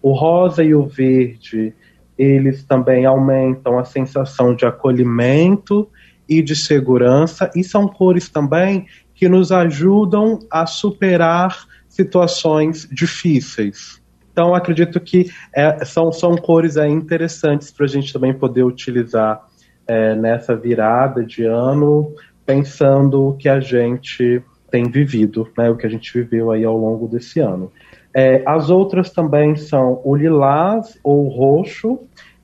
O 0.00 0.12
rosa 0.12 0.64
e 0.64 0.74
o 0.74 0.86
verde, 0.86 1.74
eles 2.18 2.64
também 2.64 3.04
aumentam 3.06 3.78
a 3.78 3.84
sensação 3.84 4.54
de 4.54 4.64
acolhimento 4.64 5.88
e 6.28 6.42
de 6.42 6.56
segurança, 6.56 7.50
e 7.54 7.62
são 7.62 7.86
cores 7.86 8.28
também 8.28 8.86
que 9.14 9.28
nos 9.28 9.52
ajudam 9.52 10.38
a 10.50 10.66
superar 10.66 11.66
situações 11.88 12.88
difíceis. 12.90 14.00
Então, 14.32 14.54
acredito 14.54 14.98
que 14.98 15.30
é, 15.54 15.84
são, 15.84 16.10
são 16.10 16.36
cores 16.36 16.78
aí 16.78 16.90
interessantes 16.90 17.70
para 17.70 17.84
a 17.84 17.88
gente 17.88 18.12
também 18.12 18.32
poder 18.32 18.64
utilizar 18.64 19.46
é, 19.92 20.14
nessa 20.14 20.56
virada 20.56 21.22
de 21.22 21.44
ano, 21.44 22.14
pensando 22.46 23.28
o 23.28 23.36
que 23.36 23.46
a 23.46 23.60
gente 23.60 24.42
tem 24.70 24.90
vivido, 24.90 25.46
né, 25.56 25.68
o 25.68 25.76
que 25.76 25.86
a 25.86 25.90
gente 25.90 26.10
viveu 26.14 26.50
aí 26.50 26.64
ao 26.64 26.78
longo 26.78 27.06
desse 27.06 27.40
ano. 27.40 27.70
É, 28.14 28.42
as 28.46 28.70
outras 28.70 29.10
também 29.10 29.54
são 29.54 30.00
o 30.02 30.16
lilás 30.16 30.98
ou 31.04 31.26
o 31.26 31.28
roxo, 31.28 32.00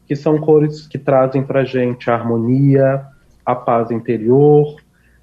que 0.07 0.15
são 0.15 0.37
cores 0.39 0.87
que 0.87 0.99
trazem 0.99 1.43
para 1.43 1.65
gente 1.65 2.11
a 2.11 2.15
harmonia, 2.15 3.07
a 3.47 3.55
paz 3.55 3.91
interior, 3.91 4.77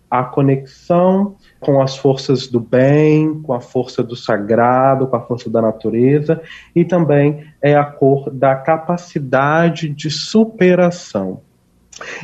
a 0.09 0.23
conexão 0.23 1.35
com 1.59 1.79
as 1.79 1.95
forças 1.95 2.47
do 2.47 2.59
bem, 2.59 3.39
com 3.41 3.53
a 3.53 3.61
força 3.61 4.01
do 4.01 4.15
sagrado, 4.15 5.05
com 5.05 5.15
a 5.15 5.21
força 5.21 5.47
da 5.47 5.61
natureza, 5.61 6.41
e 6.75 6.83
também 6.83 7.45
é 7.61 7.75
a 7.75 7.85
cor 7.85 8.31
da 8.31 8.55
capacidade 8.55 9.89
de 9.89 10.09
superação. 10.09 11.41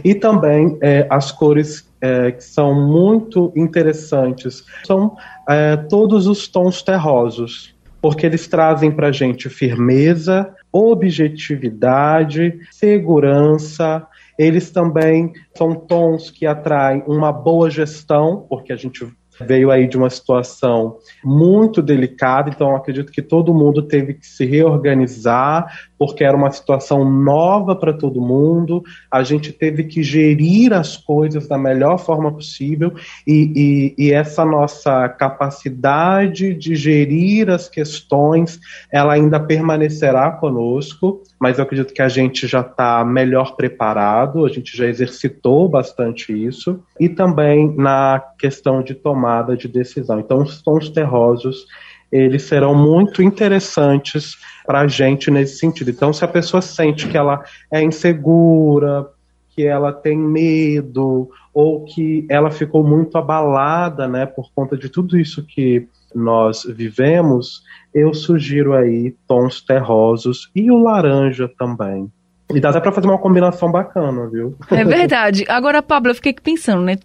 E 0.04 0.14
também 0.14 0.78
é, 0.82 1.08
as 1.10 1.32
cores 1.32 1.90
é, 2.02 2.32
que 2.32 2.44
são 2.44 2.74
muito 2.74 3.54
interessantes 3.56 4.64
são 4.86 5.16
é, 5.48 5.78
todos 5.78 6.28
os 6.28 6.48
tons 6.48 6.82
terrosos, 6.82 7.76
porque 8.02 8.26
eles 8.26 8.48
trazem 8.48 8.92
para 8.92 9.08
a 9.08 9.12
gente 9.12 9.48
firmeza, 9.48 10.54
objetividade, 10.72 12.60
segurança, 12.72 14.06
eles 14.38 14.72
também 14.72 15.34
são 15.56 15.76
tons 15.76 16.32
que 16.32 16.48
atraem 16.48 17.04
uma 17.06 17.32
boa 17.32 17.70
gestão, 17.70 18.46
porque 18.50 18.74
a 18.74 18.76
gente 18.76 19.06
veio 19.40 19.72
aí 19.72 19.88
de 19.88 19.98
uma 19.98 20.10
situação 20.10 20.98
muito 21.24 21.82
delicada, 21.82 22.50
então 22.50 22.76
acredito 22.76 23.12
que 23.12 23.22
todo 23.22 23.54
mundo 23.54 23.84
teve 23.84 24.16
que 24.16 24.26
se 24.26 24.46
reorganizar, 24.46 25.90
porque 26.02 26.24
era 26.24 26.36
uma 26.36 26.50
situação 26.50 27.06
nova 27.06 27.76
para 27.76 27.94
todo 27.94 28.20
mundo, 28.20 28.84
a 29.12 29.22
gente 29.22 29.54
teve 29.54 29.84
que 29.84 30.02
gerir 30.02 30.74
as 30.74 30.98
coisas 30.98 31.48
da 31.48 31.60
melhor 31.60 32.00
forma 32.00 32.34
possível 32.34 32.96
e, 33.28 33.94
e, 33.96 34.06
e 34.08 34.12
essa 34.12 34.44
nossa 34.44 35.08
capacidade 35.08 36.56
de 36.56 36.74
gerir 36.74 37.52
as 37.52 37.70
questões, 37.70 38.60
ela 38.92 39.14
ainda 39.14 39.40
permanecerá 39.40 40.32
conosco, 40.32 41.22
mas 41.40 41.60
eu 41.60 41.66
acredito 41.66 41.94
que 41.94 42.02
a 42.02 42.10
gente 42.10 42.48
já 42.48 42.62
está 42.62 43.06
melhor 43.06 43.56
preparado, 43.56 44.44
a 44.44 44.50
gente 44.50 44.76
já 44.76 44.88
exercitou 44.88 45.70
bastante 45.70 46.34
isso, 46.34 46.82
e 47.00 47.10
também 47.10 47.76
na 47.78 48.20
questão 48.40 48.82
de 48.82 48.96
tomada 48.96 49.56
de 49.56 49.68
decisão. 49.68 50.20
Então, 50.20 50.40
os 50.40 50.64
tons 50.64 50.90
terrosos 50.90 51.68
eles 52.12 52.44
serão 52.44 52.76
muito 52.76 53.22
interessantes 53.24 54.36
para 54.66 54.82
a 54.82 54.88
gente 54.88 55.32
nesse 55.32 55.58
sentido. 55.58 55.92
Então, 55.92 56.12
se 56.12 56.26
a 56.26 56.28
pessoa 56.28 56.62
sente 56.62 57.08
que 57.08 57.18
ela 57.18 57.44
é 57.72 57.82
insegura, 57.82 59.08
que 59.50 59.66
ela 59.66 59.94
tem 59.94 60.18
medo, 60.18 61.30
ou 61.54 61.86
que 61.86 62.26
ela 62.30 62.50
ficou 62.50 62.84
muito 62.84 63.18
abalada, 63.18 64.08
né, 64.08 64.26
por 64.26 64.52
conta 64.54 64.78
de 64.78 64.90
tudo 64.90 65.18
isso 65.18 65.46
que 65.46 65.88
nós 66.14 66.64
vivemos, 66.64 67.64
eu 67.94 68.14
sugiro 68.14 68.74
aí 68.74 69.16
tons 69.28 69.62
terrosos 69.62 70.50
e 70.56 70.70
o 70.72 70.78
laranja 70.78 71.50
também. 71.58 72.12
E 72.54 72.60
dá 72.60 72.70
até 72.70 72.82
para 72.82 72.92
fazer 72.92 73.08
uma 73.08 73.18
combinação 73.18 73.72
bacana, 73.72 74.28
viu? 74.30 74.58
É 74.70 74.84
verdade. 74.84 75.46
Agora, 75.48 75.82
Pablo, 75.82 76.12
eu 76.12 76.16
fiquei 76.16 76.34
pensando, 76.34 76.84
né? 76.84 76.98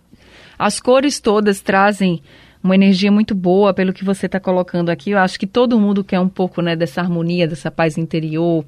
As 0.58 0.80
cores 0.80 1.20
todas 1.20 1.60
trazem 1.60 2.20
uma 2.66 2.74
energia 2.74 3.10
muito 3.10 3.34
boa 3.34 3.72
pelo 3.72 3.92
que 3.92 4.04
você 4.04 4.26
está 4.26 4.38
colocando 4.38 4.90
aqui. 4.90 5.12
Eu 5.12 5.18
acho 5.18 5.38
que 5.38 5.46
todo 5.46 5.80
mundo 5.80 6.04
quer 6.04 6.20
um 6.20 6.28
pouco 6.28 6.60
né, 6.60 6.76
dessa 6.76 7.00
harmonia, 7.00 7.48
dessa 7.48 7.70
paz 7.70 7.96
interior, 7.96 8.64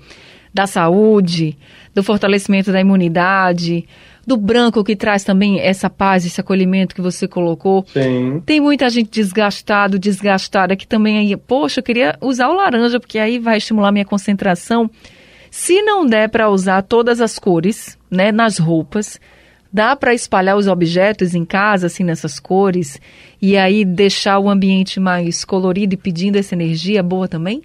da 0.54 0.66
saúde, 0.66 1.58
do 1.94 2.02
fortalecimento 2.02 2.72
da 2.72 2.80
imunidade, 2.80 3.86
do 4.26 4.36
branco 4.36 4.84
que 4.84 4.96
traz 4.96 5.24
também 5.24 5.60
essa 5.60 5.90
paz, 5.90 6.24
esse 6.24 6.40
acolhimento 6.40 6.94
que 6.94 7.00
você 7.00 7.26
colocou. 7.26 7.84
Sim. 7.92 8.42
Tem 8.46 8.60
muita 8.60 8.88
gente 8.88 9.10
desgastado, 9.10 9.98
desgastada, 9.98 10.76
que 10.76 10.86
também 10.86 11.18
aí, 11.18 11.36
poxa, 11.36 11.80
eu 11.80 11.84
queria 11.84 12.16
usar 12.20 12.48
o 12.48 12.54
laranja, 12.54 13.00
porque 13.00 13.18
aí 13.18 13.38
vai 13.38 13.58
estimular 13.58 13.92
minha 13.92 14.04
concentração. 14.04 14.90
Se 15.50 15.82
não 15.82 16.06
der 16.06 16.28
para 16.28 16.50
usar 16.50 16.82
todas 16.82 17.20
as 17.20 17.38
cores, 17.38 17.98
né, 18.10 18.30
nas 18.30 18.58
roupas, 18.58 19.18
Dá 19.72 19.94
para 19.94 20.14
espalhar 20.14 20.56
os 20.56 20.66
objetos 20.66 21.34
em 21.34 21.44
casa, 21.44 21.86
assim, 21.86 22.02
nessas 22.02 22.40
cores, 22.40 23.00
e 23.40 23.56
aí 23.56 23.84
deixar 23.84 24.38
o 24.38 24.48
ambiente 24.48 24.98
mais 24.98 25.44
colorido 25.44 25.94
e 25.94 25.98
pedindo 25.98 26.36
essa 26.36 26.54
energia 26.54 27.02
boa 27.02 27.28
também? 27.28 27.62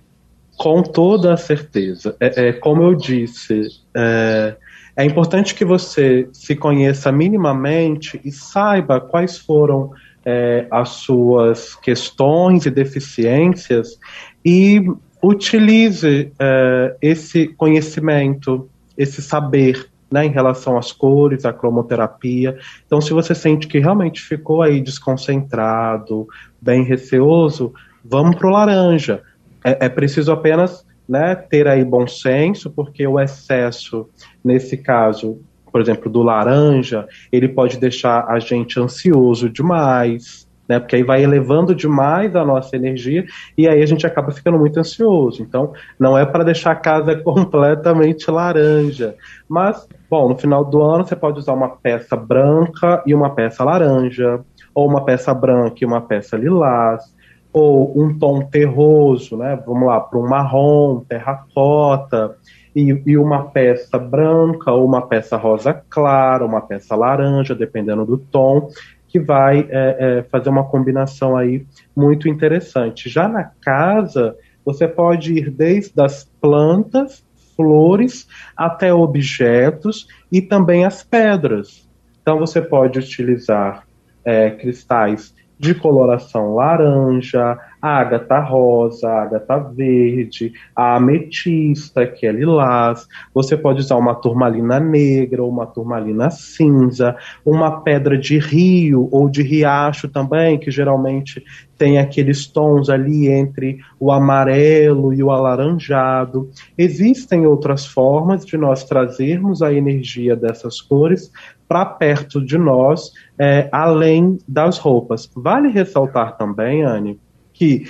Com 0.57 0.83
toda 0.83 1.33
a 1.33 1.37
certeza. 1.37 2.15
É, 2.19 2.49
é 2.49 2.53
como 2.53 2.83
eu 2.83 2.93
disse, 2.93 3.67
é, 3.95 4.55
é 4.95 5.05
importante 5.05 5.55
que 5.55 5.65
você 5.65 6.27
se 6.31 6.55
conheça 6.55 7.11
minimamente 7.11 8.19
e 8.23 8.31
saiba 8.31 8.99
quais 8.99 9.37
foram 9.37 9.91
é, 10.25 10.67
as 10.69 10.89
suas 10.89 11.75
questões 11.75 12.65
e 12.65 12.71
deficiências 12.71 13.97
e 14.45 14.81
utilize 15.21 16.31
é, 16.37 16.95
esse 17.01 17.47
conhecimento, 17.47 18.69
esse 18.97 19.21
saber 19.21 19.89
né, 20.13 20.27
em 20.27 20.29
relação 20.29 20.77
às 20.77 20.91
cores, 20.91 21.43
à 21.43 21.51
cromoterapia. 21.51 22.55
Então, 22.85 23.01
se 23.01 23.11
você 23.11 23.33
sente 23.33 23.67
que 23.67 23.79
realmente 23.79 24.21
ficou 24.21 24.61
aí 24.61 24.79
desconcentrado, 24.79 26.27
bem 26.61 26.83
receoso, 26.83 27.73
vamos 28.05 28.35
para 28.35 28.47
o 28.47 28.51
laranja. 28.51 29.23
É, 29.65 29.87
é, 29.87 29.89
preciso 29.89 30.31
apenas 30.31 30.85
né, 31.09 31.33
ter 31.33 31.67
aí 31.67 31.83
bom 31.83 32.05
senso, 32.05 32.69
porque 32.69 33.07
o 33.07 33.19
excesso, 33.19 34.07
nesse 34.45 34.77
caso, 34.77 35.39
por 35.71 35.81
exemplo, 35.81 36.11
do 36.11 36.21
laranja, 36.21 37.07
ele 37.31 37.49
pode 37.49 37.79
deixar 37.79 38.27
a 38.27 38.37
gente 38.37 38.79
ansioso 38.79 39.49
demais, 39.49 40.42
né? 40.67 40.79
Porque 40.79 40.95
aí 40.95 41.03
vai 41.03 41.23
elevando 41.23 41.75
demais 41.75 42.35
a 42.35 42.45
nossa 42.45 42.75
energia 42.75 43.25
e 43.57 43.67
aí 43.67 43.81
a 43.81 43.85
gente 43.85 44.05
acaba 44.05 44.31
ficando 44.31 44.57
muito 44.57 44.79
ansioso. 44.79 45.41
Então, 45.41 45.73
não 45.99 46.17
é 46.17 46.25
para 46.25 46.43
deixar 46.43 46.71
a 46.71 46.75
casa 46.75 47.15
completamente 47.21 48.29
laranja. 48.29 49.15
Mas, 49.47 49.87
bom, 50.09 50.29
no 50.29 50.37
final 50.37 50.63
do 50.65 50.81
ano 50.81 51.05
você 51.05 51.15
pode 51.15 51.39
usar 51.39 51.53
uma 51.53 51.69
peça 51.69 52.15
branca 52.15 53.03
e 53.05 53.13
uma 53.13 53.29
peça 53.29 53.63
laranja, 53.63 54.39
ou 54.73 54.87
uma 54.87 55.03
peça 55.03 55.33
branca 55.33 55.77
e 55.81 55.85
uma 55.85 56.01
peça 56.01 56.37
lilás, 56.37 57.13
ou 57.51 57.93
um 58.01 58.17
tom 58.17 58.41
terroso, 58.41 59.37
né? 59.37 59.61
Vamos 59.65 59.87
lá, 59.87 59.99
para 59.99 60.17
um 60.17 60.27
marrom, 60.27 61.01
terracota. 61.01 62.35
E, 62.75 63.03
e, 63.05 63.15
uma 63.15 63.43
peça 63.51 63.99
branca 63.99 64.71
ou 64.71 64.83
uma 64.83 65.03
peça 65.03 65.37
rosa 65.37 65.79
clara, 65.87 66.43
uma 66.43 66.59
peça 66.59 66.95
laranja, 66.95 67.53
dependendo 67.53 68.03
do 68.03 68.17
tom 68.17 68.67
que 69.13 69.19
vai 69.19 69.67
é, 69.69 69.97
é, 69.99 70.23
fazer 70.23 70.49
uma 70.49 70.63
combinação 70.63 71.37
aí 71.37 71.67
muito 71.95 72.27
interessante. 72.27 73.07
Já 73.07 73.27
na 73.27 73.43
casa, 73.61 74.35
você 74.65 74.87
pode 74.87 75.33
ir 75.33 75.51
desde 75.51 76.01
as 76.01 76.23
plantas, 76.41 77.23
flores, 77.55 78.27
até 78.57 78.91
objetos 78.91 80.07
e 80.31 80.41
também 80.41 80.83
as 80.83 81.03
pedras. 81.03 81.87
Então 82.23 82.39
você 82.39 82.59
pode 82.59 82.97
utilizar 82.97 83.85
é, 84.25 84.49
cristais 84.49 85.35
de 85.59 85.75
coloração 85.75 86.55
laranja, 86.55 87.59
a 87.83 87.97
ágata 87.97 88.39
rosa, 88.39 89.09
a 89.09 89.23
ágata 89.23 89.59
verde, 89.59 90.53
a 90.73 90.95
ametista, 90.95 92.07
que 92.07 92.25
é 92.25 92.31
lilás. 92.31 93.05
Você 93.33 93.57
pode 93.57 93.81
usar 93.81 93.97
uma 93.97 94.15
turmalina 94.15 94.79
negra 94.79 95.43
ou 95.43 95.49
uma 95.49 95.65
turmalina 95.65 96.29
cinza, 96.29 97.13
uma 97.45 97.81
pedra 97.81 98.17
de 98.17 98.39
rio 98.39 99.09
ou 99.11 99.29
de 99.29 99.43
riacho 99.43 100.07
também, 100.07 100.57
que 100.57 100.71
geralmente 100.71 101.43
tem 101.77 101.99
aqueles 101.99 102.47
tons 102.47 102.89
ali 102.89 103.27
entre 103.27 103.79
o 103.99 104.13
amarelo 104.13 105.13
e 105.13 105.21
o 105.21 105.29
alaranjado. 105.29 106.49
Existem 106.77 107.45
outras 107.45 107.85
formas 107.85 108.45
de 108.45 108.55
nós 108.55 108.85
trazermos 108.85 109.61
a 109.61 109.73
energia 109.73 110.37
dessas 110.37 110.79
cores 110.79 111.29
para 111.67 111.83
perto 111.85 112.39
de 112.39 112.57
nós, 112.57 113.11
é, 113.37 113.67
além 113.73 114.37
das 114.47 114.77
roupas. 114.77 115.29
Vale 115.35 115.67
ressaltar 115.67 116.37
também, 116.37 116.83
Anne, 116.83 117.19
que 117.53 117.87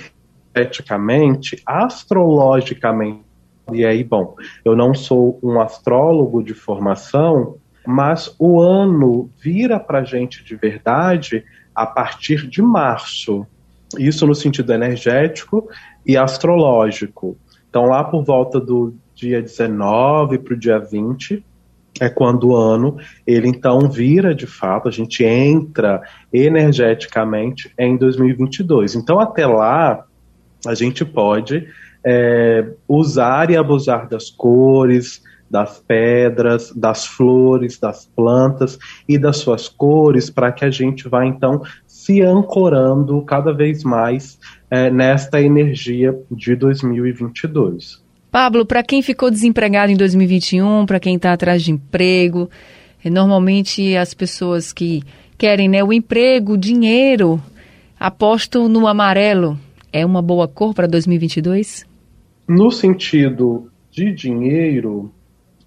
eticamente, 0.54 1.60
astrologicamente, 1.66 3.24
e 3.72 3.84
aí, 3.84 4.04
bom, 4.04 4.36
eu 4.64 4.76
não 4.76 4.94
sou 4.94 5.38
um 5.42 5.60
astrólogo 5.60 6.42
de 6.42 6.54
formação, 6.54 7.56
mas 7.86 8.34
o 8.38 8.60
ano 8.60 9.30
vira 9.42 9.80
para 9.80 10.00
a 10.00 10.04
gente 10.04 10.44
de 10.44 10.54
verdade 10.54 11.44
a 11.74 11.86
partir 11.86 12.46
de 12.46 12.62
março. 12.62 13.46
Isso 13.98 14.26
no 14.26 14.34
sentido 14.34 14.72
energético 14.72 15.68
e 16.06 16.16
astrológico. 16.16 17.36
Então, 17.68 17.86
lá 17.86 18.04
por 18.04 18.22
volta 18.22 18.60
do 18.60 18.94
dia 19.14 19.40
19 19.40 20.38
para 20.38 20.54
o 20.54 20.58
dia 20.58 20.78
20, 20.78 21.44
é 22.00 22.08
quando 22.08 22.48
o 22.48 22.56
ano 22.56 22.96
ele 23.26 23.48
então 23.48 23.88
vira 23.88 24.34
de 24.34 24.46
fato, 24.46 24.88
a 24.88 24.90
gente 24.90 25.24
entra 25.24 26.02
energeticamente 26.32 27.72
em 27.78 27.96
2022. 27.96 28.94
Então 28.94 29.20
até 29.20 29.46
lá 29.46 30.04
a 30.66 30.74
gente 30.74 31.04
pode 31.04 31.68
é, 32.04 32.66
usar 32.88 33.50
e 33.50 33.56
abusar 33.56 34.08
das 34.08 34.30
cores, 34.30 35.22
das 35.50 35.78
pedras, 35.78 36.72
das 36.72 37.06
flores, 37.06 37.78
das 37.78 38.06
plantas 38.06 38.78
e 39.08 39.16
das 39.16 39.36
suas 39.36 39.68
cores 39.68 40.28
para 40.28 40.50
que 40.50 40.64
a 40.64 40.70
gente 40.70 41.08
vá 41.08 41.24
então 41.24 41.62
se 41.86 42.20
ancorando 42.22 43.22
cada 43.22 43.52
vez 43.52 43.84
mais 43.84 44.38
é, 44.70 44.90
nesta 44.90 45.40
energia 45.40 46.18
de 46.30 46.56
2022. 46.56 48.03
Pablo, 48.34 48.66
para 48.66 48.82
quem 48.82 49.00
ficou 49.00 49.30
desempregado 49.30 49.92
em 49.92 49.96
2021, 49.96 50.86
para 50.86 50.98
quem 50.98 51.14
está 51.14 51.32
atrás 51.32 51.62
de 51.62 51.70
emprego, 51.70 52.50
é, 53.04 53.08
normalmente 53.08 53.96
as 53.96 54.12
pessoas 54.12 54.72
que 54.72 55.04
querem 55.38 55.68
né, 55.68 55.84
o 55.84 55.92
emprego, 55.92 56.54
o 56.54 56.58
dinheiro, 56.58 57.40
apostam 57.96 58.68
no 58.68 58.88
amarelo. 58.88 59.56
É 59.92 60.04
uma 60.04 60.20
boa 60.20 60.48
cor 60.48 60.74
para 60.74 60.88
2022? 60.88 61.86
No 62.48 62.72
sentido 62.72 63.70
de 63.88 64.10
dinheiro, 64.10 65.12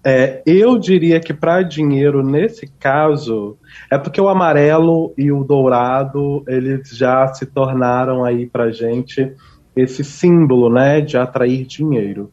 é, 0.04 0.42
eu 0.44 0.78
diria 0.78 1.20
que 1.20 1.32
para 1.32 1.62
dinheiro, 1.62 2.22
nesse 2.22 2.66
caso, 2.78 3.56
é 3.90 3.96
porque 3.96 4.20
o 4.20 4.28
amarelo 4.28 5.14
e 5.16 5.32
o 5.32 5.42
dourado, 5.42 6.44
eles 6.46 6.90
já 6.90 7.28
se 7.28 7.46
tornaram 7.46 8.26
aí 8.26 8.44
para 8.46 8.70
gente 8.70 9.32
esse 9.74 10.04
símbolo, 10.04 10.68
né, 10.68 11.00
de 11.00 11.16
atrair 11.16 11.64
dinheiro 11.64 12.30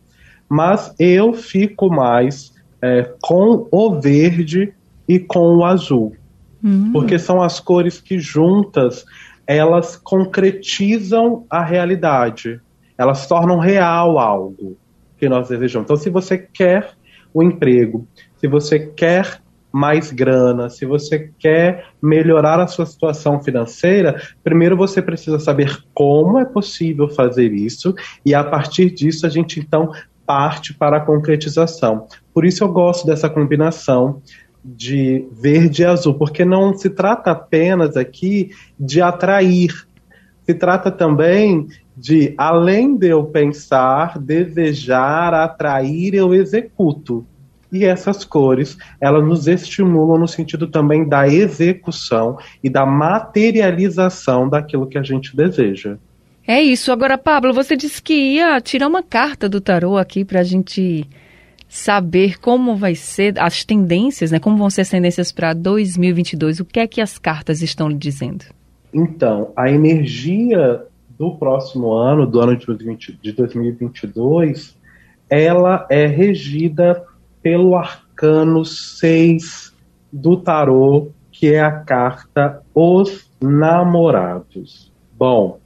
mas 0.50 0.94
eu 1.00 1.34
fico 1.34 1.90
mais 1.90 2.54
é, 2.82 3.10
com 3.22 3.68
o 3.72 4.00
verde 4.00 4.74
e 5.08 5.20
com 5.20 5.58
o 5.58 5.66
azul. 5.66 6.16
Uhum. 6.64 6.92
Porque 6.92 7.20
são 7.20 7.42
as 7.42 7.60
cores 7.60 8.00
que 8.00 8.20
juntas 8.20 9.06
elas 9.48 9.96
concretizam 9.96 11.46
a 11.50 11.64
realidade. 11.64 12.60
Elas 12.98 13.28
tornam 13.28 13.60
real 13.60 14.18
algo. 14.18 14.78
que 15.18 15.30
nós 15.30 15.48
desejamos. 15.48 15.86
Então, 15.86 15.96
se 15.96 16.10
você 16.10 16.38
quer 16.38 16.92
o 17.34 17.42
emprego, 17.42 18.06
se 18.38 18.48
você 18.48 18.80
quer 18.80 19.42
mais 19.72 20.10
grana, 20.10 20.70
se 20.70 20.86
você 20.86 21.32
quer 21.38 21.88
melhorar 22.02 22.62
a 22.62 22.68
sua 22.68 22.86
situação 22.86 23.42
financeira, 23.44 24.22
primeiro 24.42 24.78
você 24.78 25.02
precisa 25.02 25.38
saber 25.38 25.84
como 25.94 26.40
é 26.40 26.46
possível 26.46 27.10
fazer 27.10 27.52
isso 27.52 27.94
e 28.26 28.34
a 28.34 28.42
partir 28.42 28.90
disso 28.90 29.26
a 29.26 29.30
gente 29.30 29.60
então 29.60 29.92
parte 30.26 30.74
para 30.74 30.98
a 30.98 31.02
concretização. 31.02 32.08
Por 32.34 32.46
isso 32.46 32.64
eu 32.64 32.70
gosto 32.70 33.06
dessa 33.06 33.30
combinação 33.30 34.22
de 34.64 35.28
verde 35.32 35.84
e 35.84 35.86
azul, 35.86 36.16
porque 36.16 36.44
não 36.44 36.76
se 36.76 36.90
trata 36.90 37.32
apenas 37.32 37.96
aqui 37.96 38.50
de 38.80 39.02
atrair, 39.02 39.72
se 40.44 40.54
trata 40.54 40.90
também 40.90 41.68
de, 41.96 42.34
além 42.38 42.98
de 42.98 43.08
eu 43.08 43.24
pensar, 43.26 44.18
desejar, 44.18 45.34
atrair, 45.34 46.14
eu 46.14 46.34
executo. 46.34 47.26
E 47.72 47.84
essas 47.84 48.24
cores, 48.24 48.78
elas 49.02 49.24
nos 49.26 49.48
estimulam 49.48 50.20
no 50.20 50.28
sentido 50.28 50.68
também 50.68 51.08
da 51.08 51.28
execução 51.28 52.38
e 52.64 52.70
da 52.70 52.86
materialização 52.86 54.48
daquilo 54.48 54.88
que 54.88 54.98
a 54.98 55.04
gente 55.04 55.36
deseja. 55.36 55.98
É 56.48 56.62
isso. 56.62 56.92
Agora, 56.92 57.18
Pablo, 57.18 57.54
você 57.54 57.76
disse 57.76 58.02
que 58.02 58.14
ia 58.14 58.62
tirar 58.62 58.88
uma 58.88 59.02
carta 59.02 59.50
do 59.50 59.60
tarô 59.60 59.98
aqui 59.98 60.24
para 60.24 60.42
a 60.42 60.44
gente 60.44 61.08
saber 61.68 62.40
como 62.40 62.76
vai 62.76 62.96
ser 62.96 63.40
as 63.40 63.66
tendências, 63.66 64.32
né? 64.32 64.40
Como 64.40 64.58
vão 64.58 64.70
ser 64.70 64.82
as 64.82 64.90
tendências 64.90 65.32
para 65.32 65.54
2022. 65.54 66.60
O 66.60 66.66
que 66.66 66.80
é 66.80 66.88
que 66.88 67.02
as 67.02 67.18
cartas 67.18 67.62
estão 67.62 67.90
lhe 67.90 67.98
dizendo? 67.98 68.46
Então, 68.94 69.52
a 69.56 69.70
energia 69.70 70.84
do 71.18 71.36
próximo 71.36 71.92
ano, 71.94 72.28
do 72.28 72.40
ano 72.40 72.56
de 72.56 73.32
2022, 73.32 74.78
ela 75.30 75.86
é 75.90 76.06
regida 76.06 77.04
pelo 77.42 77.76
arcano 77.76 78.64
6 78.64 79.74
do 80.12 80.38
tarô, 80.38 81.10
que 81.32 81.54
é 81.54 81.62
a 81.62 81.72
carta 81.72 82.62
Os 82.74 83.30
Namorados. 83.42 84.92
Bom, 85.18 85.60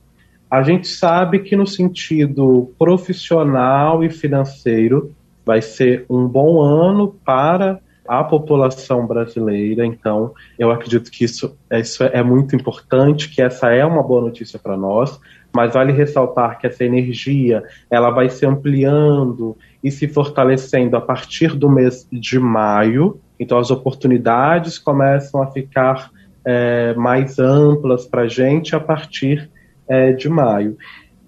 a 0.49 0.63
gente 0.63 0.87
sabe 0.87 1.39
que 1.39 1.55
no 1.55 1.67
sentido 1.67 2.73
profissional 2.77 4.03
e 4.03 4.09
financeiro 4.09 5.13
vai 5.45 5.61
ser 5.61 6.05
um 6.09 6.27
bom 6.27 6.61
ano 6.61 7.15
para 7.23 7.79
a 8.07 8.23
população 8.23 9.05
brasileira. 9.05 9.85
Então, 9.85 10.33
eu 10.57 10.71
acredito 10.71 11.11
que 11.11 11.23
isso, 11.23 11.55
isso 11.71 12.03
é 12.03 12.23
muito 12.23 12.55
importante, 12.55 13.29
que 13.29 13.39
essa 13.39 13.69
é 13.71 13.85
uma 13.85 14.01
boa 14.01 14.21
notícia 14.21 14.57
para 14.57 14.75
nós. 14.75 15.19
Mas 15.53 15.73
vale 15.73 15.91
ressaltar 15.91 16.57
que 16.57 16.65
essa 16.65 16.83
energia 16.83 17.63
ela 17.89 18.09
vai 18.09 18.29
se 18.29 18.45
ampliando 18.45 19.55
e 19.83 19.91
se 19.91 20.07
fortalecendo 20.07 20.97
a 20.97 21.01
partir 21.01 21.55
do 21.55 21.69
mês 21.69 22.07
de 22.11 22.39
maio. 22.39 23.19
Então 23.39 23.59
as 23.59 23.69
oportunidades 23.69 24.79
começam 24.79 25.41
a 25.43 25.47
ficar 25.47 26.09
é, 26.43 26.95
mais 26.95 27.37
amplas 27.37 28.07
para 28.07 28.23
a 28.23 28.27
gente 28.27 28.75
a 28.75 28.79
partir 28.79 29.49
é, 29.89 30.13
de 30.13 30.29
maio. 30.29 30.77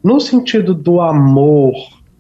No 0.04 0.20
sentido 0.20 0.74
do 0.74 1.02
amor, 1.02 1.74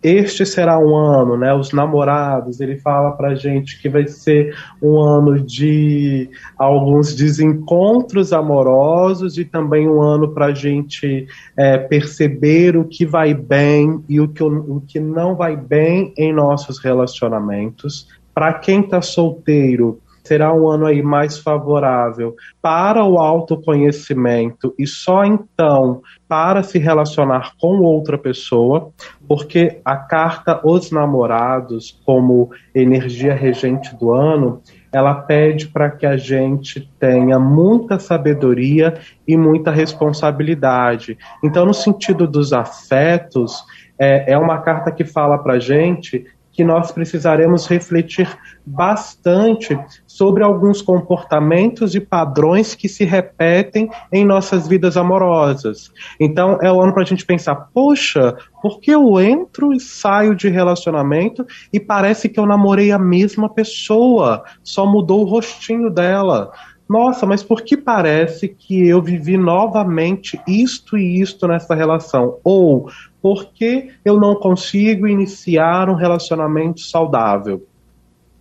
este 0.03 0.45
será 0.45 0.79
um 0.79 0.95
ano, 0.95 1.37
né? 1.37 1.53
Os 1.53 1.71
namorados, 1.71 2.59
ele 2.59 2.77
fala 2.77 3.11
pra 3.11 3.35
gente 3.35 3.79
que 3.79 3.87
vai 3.87 4.07
ser 4.07 4.55
um 4.81 4.99
ano 4.99 5.39
de 5.39 6.27
alguns 6.57 7.13
desencontros 7.13 8.33
amorosos 8.33 9.37
e 9.37 9.45
também 9.45 9.87
um 9.87 10.01
ano 10.01 10.33
pra 10.33 10.53
gente 10.53 11.27
é, 11.55 11.77
perceber 11.77 12.75
o 12.75 12.85
que 12.85 13.05
vai 13.05 13.33
bem 13.33 14.03
e 14.09 14.19
o 14.19 14.27
que, 14.27 14.43
o 14.43 14.81
que 14.87 14.99
não 14.99 15.35
vai 15.35 15.55
bem 15.55 16.13
em 16.17 16.33
nossos 16.33 16.79
relacionamentos. 16.79 18.07
Para 18.33 18.53
quem 18.53 18.81
tá 18.81 19.01
solteiro, 19.01 20.00
será 20.23 20.53
um 20.53 20.67
ano 20.67 20.85
aí 20.85 21.01
mais 21.01 21.37
favorável 21.37 22.35
para 22.61 23.03
o 23.03 23.17
autoconhecimento 23.17 24.73
e 24.77 24.85
só 24.85 25.25
então 25.25 26.01
para 26.27 26.63
se 26.63 26.79
relacionar 26.79 27.53
com 27.59 27.81
outra 27.81 28.17
pessoa, 28.17 28.91
porque 29.27 29.79
a 29.83 29.95
carta 29.95 30.61
Os 30.63 30.91
Namorados, 30.91 31.99
como 32.05 32.49
energia 32.73 33.33
regente 33.33 33.95
do 33.95 34.11
ano, 34.11 34.61
ela 34.91 35.13
pede 35.15 35.67
para 35.67 35.89
que 35.89 36.05
a 36.05 36.17
gente 36.17 36.89
tenha 36.99 37.39
muita 37.39 37.97
sabedoria 37.97 38.93
e 39.27 39.37
muita 39.37 39.71
responsabilidade. 39.71 41.17
Então, 41.43 41.65
no 41.65 41.73
sentido 41.73 42.27
dos 42.27 42.51
afetos, 42.51 43.63
é, 43.97 44.33
é 44.33 44.37
uma 44.37 44.59
carta 44.59 44.91
que 44.91 45.05
fala 45.05 45.37
para 45.37 45.59
gente 45.59 46.25
que 46.51 46.63
nós 46.63 46.91
precisaremos 46.91 47.65
refletir 47.67 48.27
bastante 48.65 49.77
sobre 50.05 50.43
alguns 50.43 50.81
comportamentos 50.81 51.95
e 51.95 51.99
padrões 51.99 52.75
que 52.75 52.89
se 52.89 53.05
repetem 53.05 53.89
em 54.11 54.25
nossas 54.25 54.67
vidas 54.67 54.97
amorosas. 54.97 55.91
Então, 56.19 56.59
é 56.61 56.71
o 56.71 56.81
ano 56.81 56.93
para 56.93 57.03
a 57.03 57.05
gente 57.05 57.25
pensar: 57.25 57.55
poxa, 57.73 58.35
por 58.61 58.79
que 58.79 58.91
eu 58.91 59.19
entro 59.19 59.73
e 59.73 59.79
saio 59.79 60.35
de 60.35 60.49
relacionamento 60.49 61.45
e 61.71 61.79
parece 61.79 62.29
que 62.29 62.39
eu 62.39 62.45
namorei 62.45 62.91
a 62.91 62.99
mesma 62.99 63.49
pessoa, 63.49 64.43
só 64.63 64.85
mudou 64.85 65.21
o 65.21 65.29
rostinho 65.29 65.89
dela? 65.89 66.51
Nossa, 66.91 67.25
mas 67.25 67.41
por 67.41 67.61
que 67.61 67.77
parece 67.77 68.49
que 68.49 68.85
eu 68.85 69.01
vivi 69.01 69.37
novamente 69.37 70.37
isto 70.45 70.97
e 70.97 71.21
isto 71.21 71.47
nessa 71.47 71.73
relação? 71.73 72.37
Ou 72.43 72.89
por 73.21 73.53
que 73.53 73.91
eu 74.03 74.19
não 74.19 74.35
consigo 74.35 75.07
iniciar 75.07 75.89
um 75.89 75.95
relacionamento 75.95 76.81
saudável? 76.81 77.65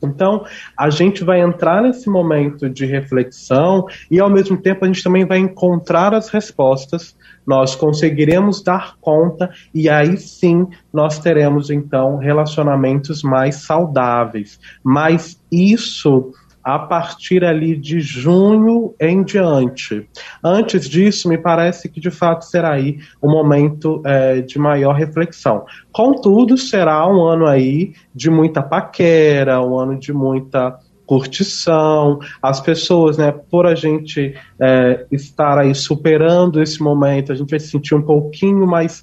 Então, 0.02 0.44
a 0.76 0.90
gente 0.90 1.22
vai 1.22 1.40
entrar 1.40 1.80
nesse 1.82 2.10
momento 2.10 2.68
de 2.68 2.86
reflexão 2.86 3.84
e, 4.10 4.18
ao 4.18 4.28
mesmo 4.28 4.56
tempo, 4.56 4.84
a 4.84 4.88
gente 4.88 5.04
também 5.04 5.24
vai 5.24 5.38
encontrar 5.38 6.12
as 6.12 6.28
respostas. 6.28 7.14
Nós 7.46 7.76
conseguiremos 7.76 8.64
dar 8.64 8.96
conta 9.00 9.50
e 9.72 9.88
aí 9.88 10.16
sim 10.16 10.66
nós 10.92 11.20
teremos, 11.20 11.70
então, 11.70 12.16
relacionamentos 12.16 13.22
mais 13.22 13.56
saudáveis. 13.62 14.58
Mas 14.82 15.40
isso 15.52 16.32
a 16.62 16.78
partir 16.78 17.44
ali 17.44 17.76
de 17.76 18.00
junho 18.00 18.94
em 19.00 19.22
diante. 19.22 20.08
Antes 20.42 20.88
disso, 20.88 21.28
me 21.28 21.38
parece 21.38 21.88
que 21.88 22.00
de 22.00 22.10
fato 22.10 22.44
será 22.44 22.72
aí 22.72 22.98
um 23.22 23.30
momento 23.30 24.02
é, 24.04 24.40
de 24.40 24.58
maior 24.58 24.94
reflexão. 24.94 25.64
Contudo, 25.92 26.56
será 26.56 27.06
um 27.08 27.22
ano 27.22 27.46
aí 27.46 27.92
de 28.14 28.30
muita 28.30 28.62
paquera, 28.62 29.60
um 29.60 29.78
ano 29.78 29.98
de 29.98 30.12
muita 30.12 30.78
curtição, 31.06 32.20
as 32.40 32.60
pessoas, 32.60 33.18
né, 33.18 33.32
por 33.32 33.66
a 33.66 33.74
gente 33.74 34.32
é, 34.60 35.06
estar 35.10 35.58
aí 35.58 35.74
superando 35.74 36.62
esse 36.62 36.80
momento, 36.80 37.32
a 37.32 37.34
gente 37.34 37.50
vai 37.50 37.58
se 37.58 37.66
sentir 37.66 37.96
um 37.96 38.02
pouquinho 38.02 38.64
mais 38.64 39.02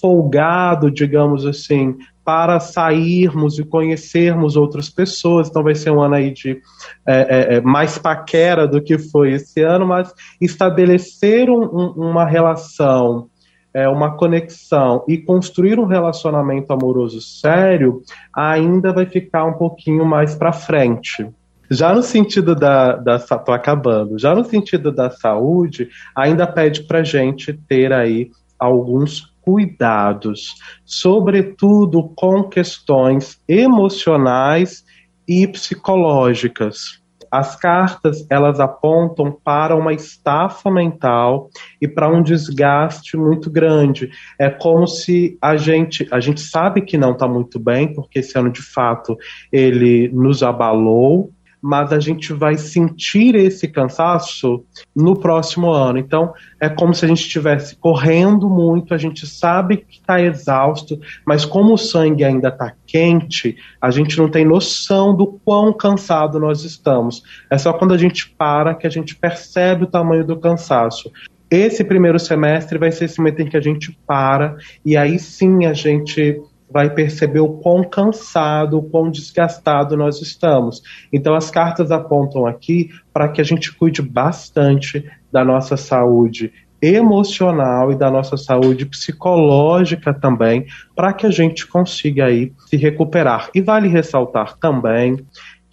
folgado, 0.00 0.88
digamos 0.88 1.44
assim, 1.44 1.96
para 2.28 2.60
sairmos 2.60 3.58
e 3.58 3.64
conhecermos 3.64 4.54
outras 4.54 4.90
pessoas. 4.90 5.48
Então 5.48 5.62
vai 5.62 5.74
ser 5.74 5.90
um 5.90 6.02
ano 6.02 6.16
aí 6.16 6.30
de 6.30 6.60
é, 7.06 7.54
é, 7.54 7.54
é 7.54 7.60
mais 7.62 7.96
paquera 7.96 8.68
do 8.68 8.82
que 8.82 8.98
foi 8.98 9.32
esse 9.32 9.62
ano, 9.62 9.86
mas 9.86 10.12
estabelecer 10.38 11.48
um, 11.48 11.62
um, 11.62 12.10
uma 12.10 12.26
relação, 12.26 13.30
é, 13.72 13.88
uma 13.88 14.14
conexão 14.14 15.06
e 15.08 15.16
construir 15.16 15.80
um 15.80 15.86
relacionamento 15.86 16.70
amoroso 16.70 17.18
sério 17.22 18.02
ainda 18.36 18.92
vai 18.92 19.06
ficar 19.06 19.46
um 19.46 19.54
pouquinho 19.54 20.04
mais 20.04 20.34
para 20.34 20.52
frente. 20.52 21.26
Já 21.70 21.94
no 21.94 22.02
sentido 22.02 22.54
da, 22.54 22.94
da 22.96 23.18
tô 23.18 23.52
acabando, 23.52 24.18
já 24.18 24.34
no 24.34 24.44
sentido 24.44 24.92
da 24.92 25.08
saúde, 25.08 25.88
ainda 26.14 26.46
pede 26.46 26.82
para 26.82 27.02
gente 27.02 27.54
ter 27.54 27.90
aí 27.90 28.30
alguns 28.58 29.27
cuidados, 29.48 30.56
sobretudo 30.84 32.12
com 32.14 32.42
questões 32.44 33.40
emocionais 33.48 34.84
e 35.26 35.48
psicológicas. 35.48 37.00
As 37.30 37.56
cartas, 37.56 38.26
elas 38.28 38.60
apontam 38.60 39.32
para 39.32 39.74
uma 39.74 39.94
estafa 39.94 40.70
mental 40.70 41.48
e 41.80 41.88
para 41.88 42.10
um 42.10 42.22
desgaste 42.22 43.16
muito 43.16 43.50
grande. 43.50 44.10
É 44.38 44.50
como 44.50 44.86
se 44.86 45.38
a 45.40 45.56
gente, 45.56 46.06
a 46.10 46.20
gente 46.20 46.42
sabe 46.42 46.82
que 46.82 46.98
não 46.98 47.12
está 47.12 47.26
muito 47.26 47.58
bem, 47.58 47.94
porque 47.94 48.18
esse 48.18 48.38
ano 48.38 48.50
de 48.50 48.62
fato 48.62 49.16
ele 49.50 50.10
nos 50.12 50.42
abalou, 50.42 51.30
mas 51.60 51.92
a 51.92 51.98
gente 51.98 52.32
vai 52.32 52.56
sentir 52.56 53.34
esse 53.34 53.68
cansaço 53.68 54.64
no 54.94 55.18
próximo 55.18 55.70
ano. 55.70 55.98
Então, 55.98 56.32
é 56.60 56.68
como 56.68 56.94
se 56.94 57.04
a 57.04 57.08
gente 57.08 57.22
estivesse 57.22 57.76
correndo 57.76 58.48
muito, 58.48 58.94
a 58.94 58.98
gente 58.98 59.26
sabe 59.26 59.78
que 59.78 59.98
está 59.98 60.20
exausto, 60.20 60.98
mas 61.26 61.44
como 61.44 61.74
o 61.74 61.78
sangue 61.78 62.24
ainda 62.24 62.48
está 62.48 62.72
quente, 62.86 63.56
a 63.80 63.90
gente 63.90 64.16
não 64.18 64.30
tem 64.30 64.44
noção 64.44 65.14
do 65.14 65.38
quão 65.44 65.72
cansado 65.72 66.38
nós 66.38 66.64
estamos. 66.64 67.22
É 67.50 67.58
só 67.58 67.72
quando 67.72 67.94
a 67.94 67.98
gente 67.98 68.30
para 68.30 68.74
que 68.74 68.86
a 68.86 68.90
gente 68.90 69.14
percebe 69.16 69.84
o 69.84 69.88
tamanho 69.88 70.24
do 70.24 70.38
cansaço. 70.38 71.10
Esse 71.50 71.82
primeiro 71.82 72.18
semestre 72.18 72.78
vai 72.78 72.92
ser 72.92 73.06
esse 73.06 73.18
momento 73.18 73.40
em 73.40 73.48
que 73.48 73.56
a 73.56 73.60
gente 73.60 73.98
para 74.06 74.56
e 74.84 74.96
aí 74.98 75.18
sim 75.18 75.64
a 75.64 75.72
gente 75.72 76.38
vai 76.70 76.90
perceber 76.90 77.40
o 77.40 77.54
quão 77.54 77.82
cansado, 77.82 78.78
o 78.78 78.82
quão 78.82 79.10
desgastado 79.10 79.96
nós 79.96 80.20
estamos. 80.20 80.82
Então, 81.12 81.34
as 81.34 81.50
cartas 81.50 81.90
apontam 81.90 82.46
aqui 82.46 82.90
para 83.12 83.28
que 83.28 83.40
a 83.40 83.44
gente 83.44 83.72
cuide 83.72 84.02
bastante 84.02 85.04
da 85.32 85.44
nossa 85.44 85.76
saúde 85.76 86.52
emocional 86.80 87.90
e 87.90 87.96
da 87.96 88.10
nossa 88.10 88.36
saúde 88.36 88.86
psicológica 88.86 90.14
também, 90.14 90.66
para 90.94 91.12
que 91.12 91.26
a 91.26 91.30
gente 91.30 91.66
consiga 91.66 92.26
aí 92.26 92.52
se 92.66 92.76
recuperar. 92.76 93.50
E 93.54 93.60
vale 93.60 93.88
ressaltar 93.88 94.56
também 94.58 95.26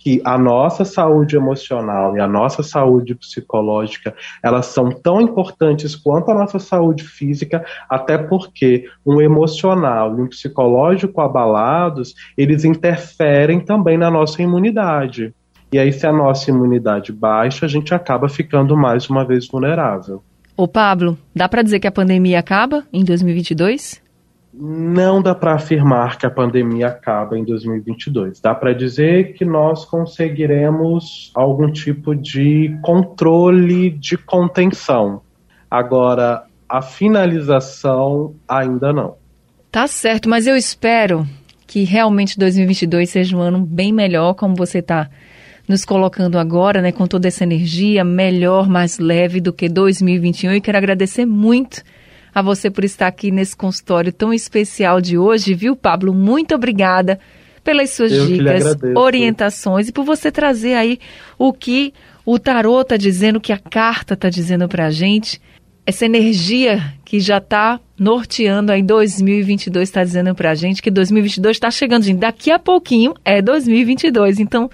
que 0.06 0.22
a 0.24 0.38
nossa 0.38 0.86
saúde 0.86 1.36
emocional 1.36 2.16
e 2.16 2.20
a 2.20 2.28
nossa 2.28 2.62
saúde 2.62 3.16
psicológica, 3.16 4.14
elas 4.44 4.68
são 4.68 4.92
tão 4.92 5.20
importantes 5.20 5.96
quanto 5.96 6.30
a 6.30 6.36
nossa 6.36 6.60
saúde 6.60 7.04
física, 7.04 7.66
até 7.90 8.16
porque 8.16 8.88
um 9.04 9.20
emocional 9.20 10.16
e 10.16 10.22
um 10.22 10.28
psicológico 10.28 11.22
abalados, 11.22 12.14
eles 12.38 12.64
interferem 12.64 13.60
também 13.60 13.98
na 13.98 14.12
nossa 14.12 14.44
imunidade. 14.44 15.34
E 15.74 15.80
aí, 15.80 15.92
se 15.92 16.06
a 16.06 16.14
nossa 16.14 16.52
imunidade 16.52 17.12
baixa, 17.12 17.66
a 17.66 17.70
gente 17.70 17.92
acaba 17.92 18.30
ficando 18.30 18.78
mais 18.78 19.10
uma 19.10 19.26
vez 19.26 19.48
vulnerável. 19.48 20.22
Ô 20.56 20.68
Pablo, 20.68 21.18
dá 21.36 21.50
para 21.50 21.64
dizer 21.64 21.80
que 21.80 21.88
a 21.88 21.92
pandemia 21.92 22.38
acaba 22.38 22.84
em 22.94 23.04
2022? 23.04 24.05
Não 24.58 25.22
dá 25.22 25.36
para 25.36 25.56
afirmar 25.56 26.18
que 26.18 26.26
a 26.26 26.30
pandemia 26.30 26.88
acaba 26.88 27.38
em 27.38 27.44
2022. 27.44 28.40
Dá 28.40 28.56
para 28.56 28.74
dizer 28.74 29.34
que 29.34 29.44
nós 29.44 29.84
conseguiremos 29.84 31.32
algum 31.36 31.70
tipo 31.70 32.16
de 32.16 32.78
controle 32.82 33.90
de 33.90 34.18
contenção. 34.18 35.22
Agora, 35.70 36.46
a 36.70 36.82
finalização 36.82 38.34
ainda 38.48 38.94
não. 38.94 39.16
Tá 39.70 39.88
certo, 39.88 40.30
mas 40.30 40.48
eu 40.48 40.56
espero 40.56 41.28
que 41.68 41.84
realmente 41.84 42.40
2022 42.40 43.10
seja 43.10 43.36
um 43.36 43.42
ano 43.42 43.60
bem 43.60 43.92
melhor, 43.92 44.36
como 44.36 44.56
você 44.56 44.80
está 44.80 45.10
nos 45.68 45.84
colocando 45.84 46.38
agora, 46.38 46.82
né, 46.82 46.92
com 46.92 47.08
toda 47.08 47.28
essa 47.28 47.44
energia, 47.44 48.04
melhor, 48.04 48.70
mais 48.70 49.00
leve 49.00 49.42
do 49.42 49.52
que 49.52 49.68
2021. 49.68 50.54
E 50.54 50.62
quero 50.62 50.78
agradecer 50.78 51.26
muito 51.26 51.84
a 52.36 52.42
você 52.42 52.70
por 52.70 52.84
estar 52.84 53.08
aqui 53.08 53.32
nesse 53.32 53.56
consultório 53.56 54.12
tão 54.12 54.34
especial 54.34 55.00
de 55.00 55.18
hoje, 55.18 55.54
viu, 55.54 55.74
Pablo? 55.74 56.14
Muito 56.14 56.54
obrigada 56.54 57.18
pelas 57.64 57.92
suas 57.92 58.12
Eu 58.12 58.28
dicas, 58.28 58.76
orientações 58.94 59.88
e 59.88 59.94
por 59.94 60.04
você 60.04 60.30
trazer 60.30 60.74
aí 60.74 61.00
o 61.40 61.54
que 61.54 61.94
o 62.26 62.38
tarô 62.38 62.82
está 62.82 62.98
dizendo, 62.98 63.38
o 63.38 63.42
que 63.42 63.54
a 63.54 63.58
carta 63.58 64.16
está 64.16 64.30
dizendo 64.30 64.68
para 64.68 64.88
a 64.88 64.92
gente. 64.92 65.42
Essa 65.86 66.06
energia 66.06 66.94
que 67.06 67.22
já 67.22 67.38
está 67.38 67.80
norteando 67.98 68.72
aí 68.72 68.84
2022 68.84 69.88
está 69.88 70.04
dizendo 70.04 70.36
para 70.36 70.52
a 70.52 70.56
gente 70.56 70.82
que 70.82 70.92
2022 70.92 71.56
está 71.56 71.72
chegando, 71.72 72.04
gente. 72.04 72.20
Daqui 72.20 72.52
a 72.52 72.60
pouquinho 72.60 73.14
é 73.24 73.42
2022. 73.42 74.40
Então, 74.40 74.70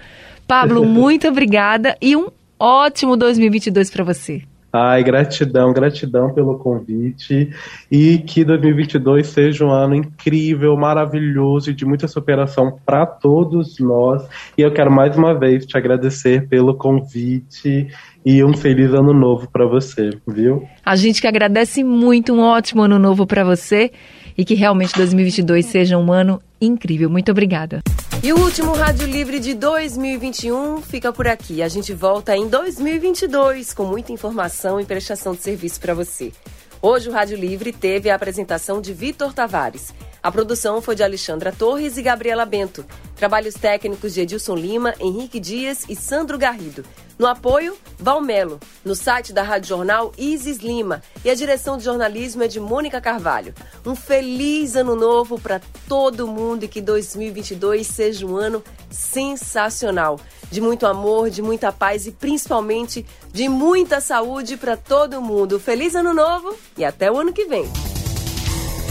Pablo, 0.48 0.82
muito 0.88 1.28
obrigada 1.28 1.96
e 2.00 2.16
um 2.16 2.28
ótimo 2.58 3.16
2022 3.16 3.88
para 3.88 4.02
você. 4.02 4.42
Ai, 4.72 5.04
gratidão, 5.04 5.70
gratidão 5.70 6.32
pelo 6.32 6.58
convite 6.58 7.50
e 7.90 8.16
que 8.16 8.42
2022 8.42 9.26
seja 9.26 9.66
um 9.66 9.70
ano 9.70 9.94
incrível, 9.94 10.74
maravilhoso 10.78 11.74
de 11.74 11.84
muita 11.84 12.08
superação 12.08 12.78
para 12.86 13.04
todos 13.04 13.78
nós. 13.78 14.26
E 14.56 14.62
eu 14.62 14.72
quero 14.72 14.90
mais 14.90 15.14
uma 15.14 15.38
vez 15.38 15.66
te 15.66 15.76
agradecer 15.76 16.48
pelo 16.48 16.74
convite 16.74 17.88
e 18.24 18.42
um 18.42 18.54
feliz 18.56 18.94
ano 18.94 19.12
novo 19.12 19.46
para 19.52 19.66
você, 19.66 20.08
viu? 20.26 20.66
A 20.82 20.96
gente 20.96 21.20
que 21.20 21.26
agradece 21.26 21.84
muito, 21.84 22.32
um 22.32 22.40
ótimo 22.40 22.82
ano 22.82 22.98
novo 22.98 23.26
para 23.26 23.44
você 23.44 23.90
e 24.36 24.44
que 24.44 24.54
realmente 24.54 24.94
2022 24.94 25.66
seja 25.66 25.98
um 25.98 26.12
ano 26.12 26.42
incrível. 26.60 27.10
Muito 27.10 27.30
obrigada. 27.30 27.82
E 28.22 28.32
o 28.32 28.38
último 28.38 28.72
Rádio 28.72 29.06
Livre 29.06 29.40
de 29.40 29.54
2021 29.54 30.80
fica 30.82 31.12
por 31.12 31.26
aqui. 31.26 31.60
A 31.60 31.68
gente 31.68 31.92
volta 31.92 32.36
em 32.36 32.48
2022 32.48 33.74
com 33.74 33.84
muita 33.84 34.12
informação 34.12 34.80
e 34.80 34.84
prestação 34.84 35.34
de 35.34 35.42
serviço 35.42 35.80
para 35.80 35.92
você. 35.92 36.32
Hoje 36.80 37.08
o 37.08 37.12
Rádio 37.12 37.36
Livre 37.36 37.72
teve 37.72 38.10
a 38.10 38.14
apresentação 38.14 38.80
de 38.80 38.92
Vitor 38.92 39.32
Tavares. 39.32 39.92
A 40.22 40.30
produção 40.30 40.80
foi 40.80 40.94
de 40.94 41.02
Alexandra 41.02 41.50
Torres 41.52 41.96
e 41.96 42.02
Gabriela 42.02 42.44
Bento. 42.44 42.84
Trabalhos 43.22 43.54
técnicos 43.54 44.14
de 44.14 44.22
Edilson 44.22 44.56
Lima, 44.56 44.96
Henrique 44.98 45.38
Dias 45.38 45.84
e 45.88 45.94
Sandro 45.94 46.36
Garrido. 46.36 46.84
No 47.16 47.28
apoio, 47.28 47.78
Valmelo. 47.96 48.58
No 48.84 48.96
site 48.96 49.32
da 49.32 49.44
Rádio 49.44 49.68
Jornal, 49.68 50.10
Isis 50.18 50.58
Lima. 50.58 51.00
E 51.24 51.30
a 51.30 51.34
direção 51.36 51.78
de 51.78 51.84
jornalismo 51.84 52.42
é 52.42 52.48
de 52.48 52.58
Mônica 52.58 53.00
Carvalho. 53.00 53.54
Um 53.86 53.94
feliz 53.94 54.74
ano 54.74 54.96
novo 54.96 55.38
para 55.38 55.60
todo 55.86 56.26
mundo 56.26 56.64
e 56.64 56.68
que 56.68 56.80
2022 56.80 57.86
seja 57.86 58.26
um 58.26 58.34
ano 58.34 58.60
sensacional. 58.90 60.18
De 60.50 60.60
muito 60.60 60.84
amor, 60.84 61.30
de 61.30 61.42
muita 61.42 61.70
paz 61.70 62.08
e 62.08 62.10
principalmente 62.10 63.06
de 63.32 63.48
muita 63.48 64.00
saúde 64.00 64.56
para 64.56 64.76
todo 64.76 65.22
mundo. 65.22 65.60
Feliz 65.60 65.94
ano 65.94 66.12
novo 66.12 66.56
e 66.76 66.84
até 66.84 67.08
o 67.08 67.20
ano 67.20 67.32
que 67.32 67.44
vem. 67.44 67.70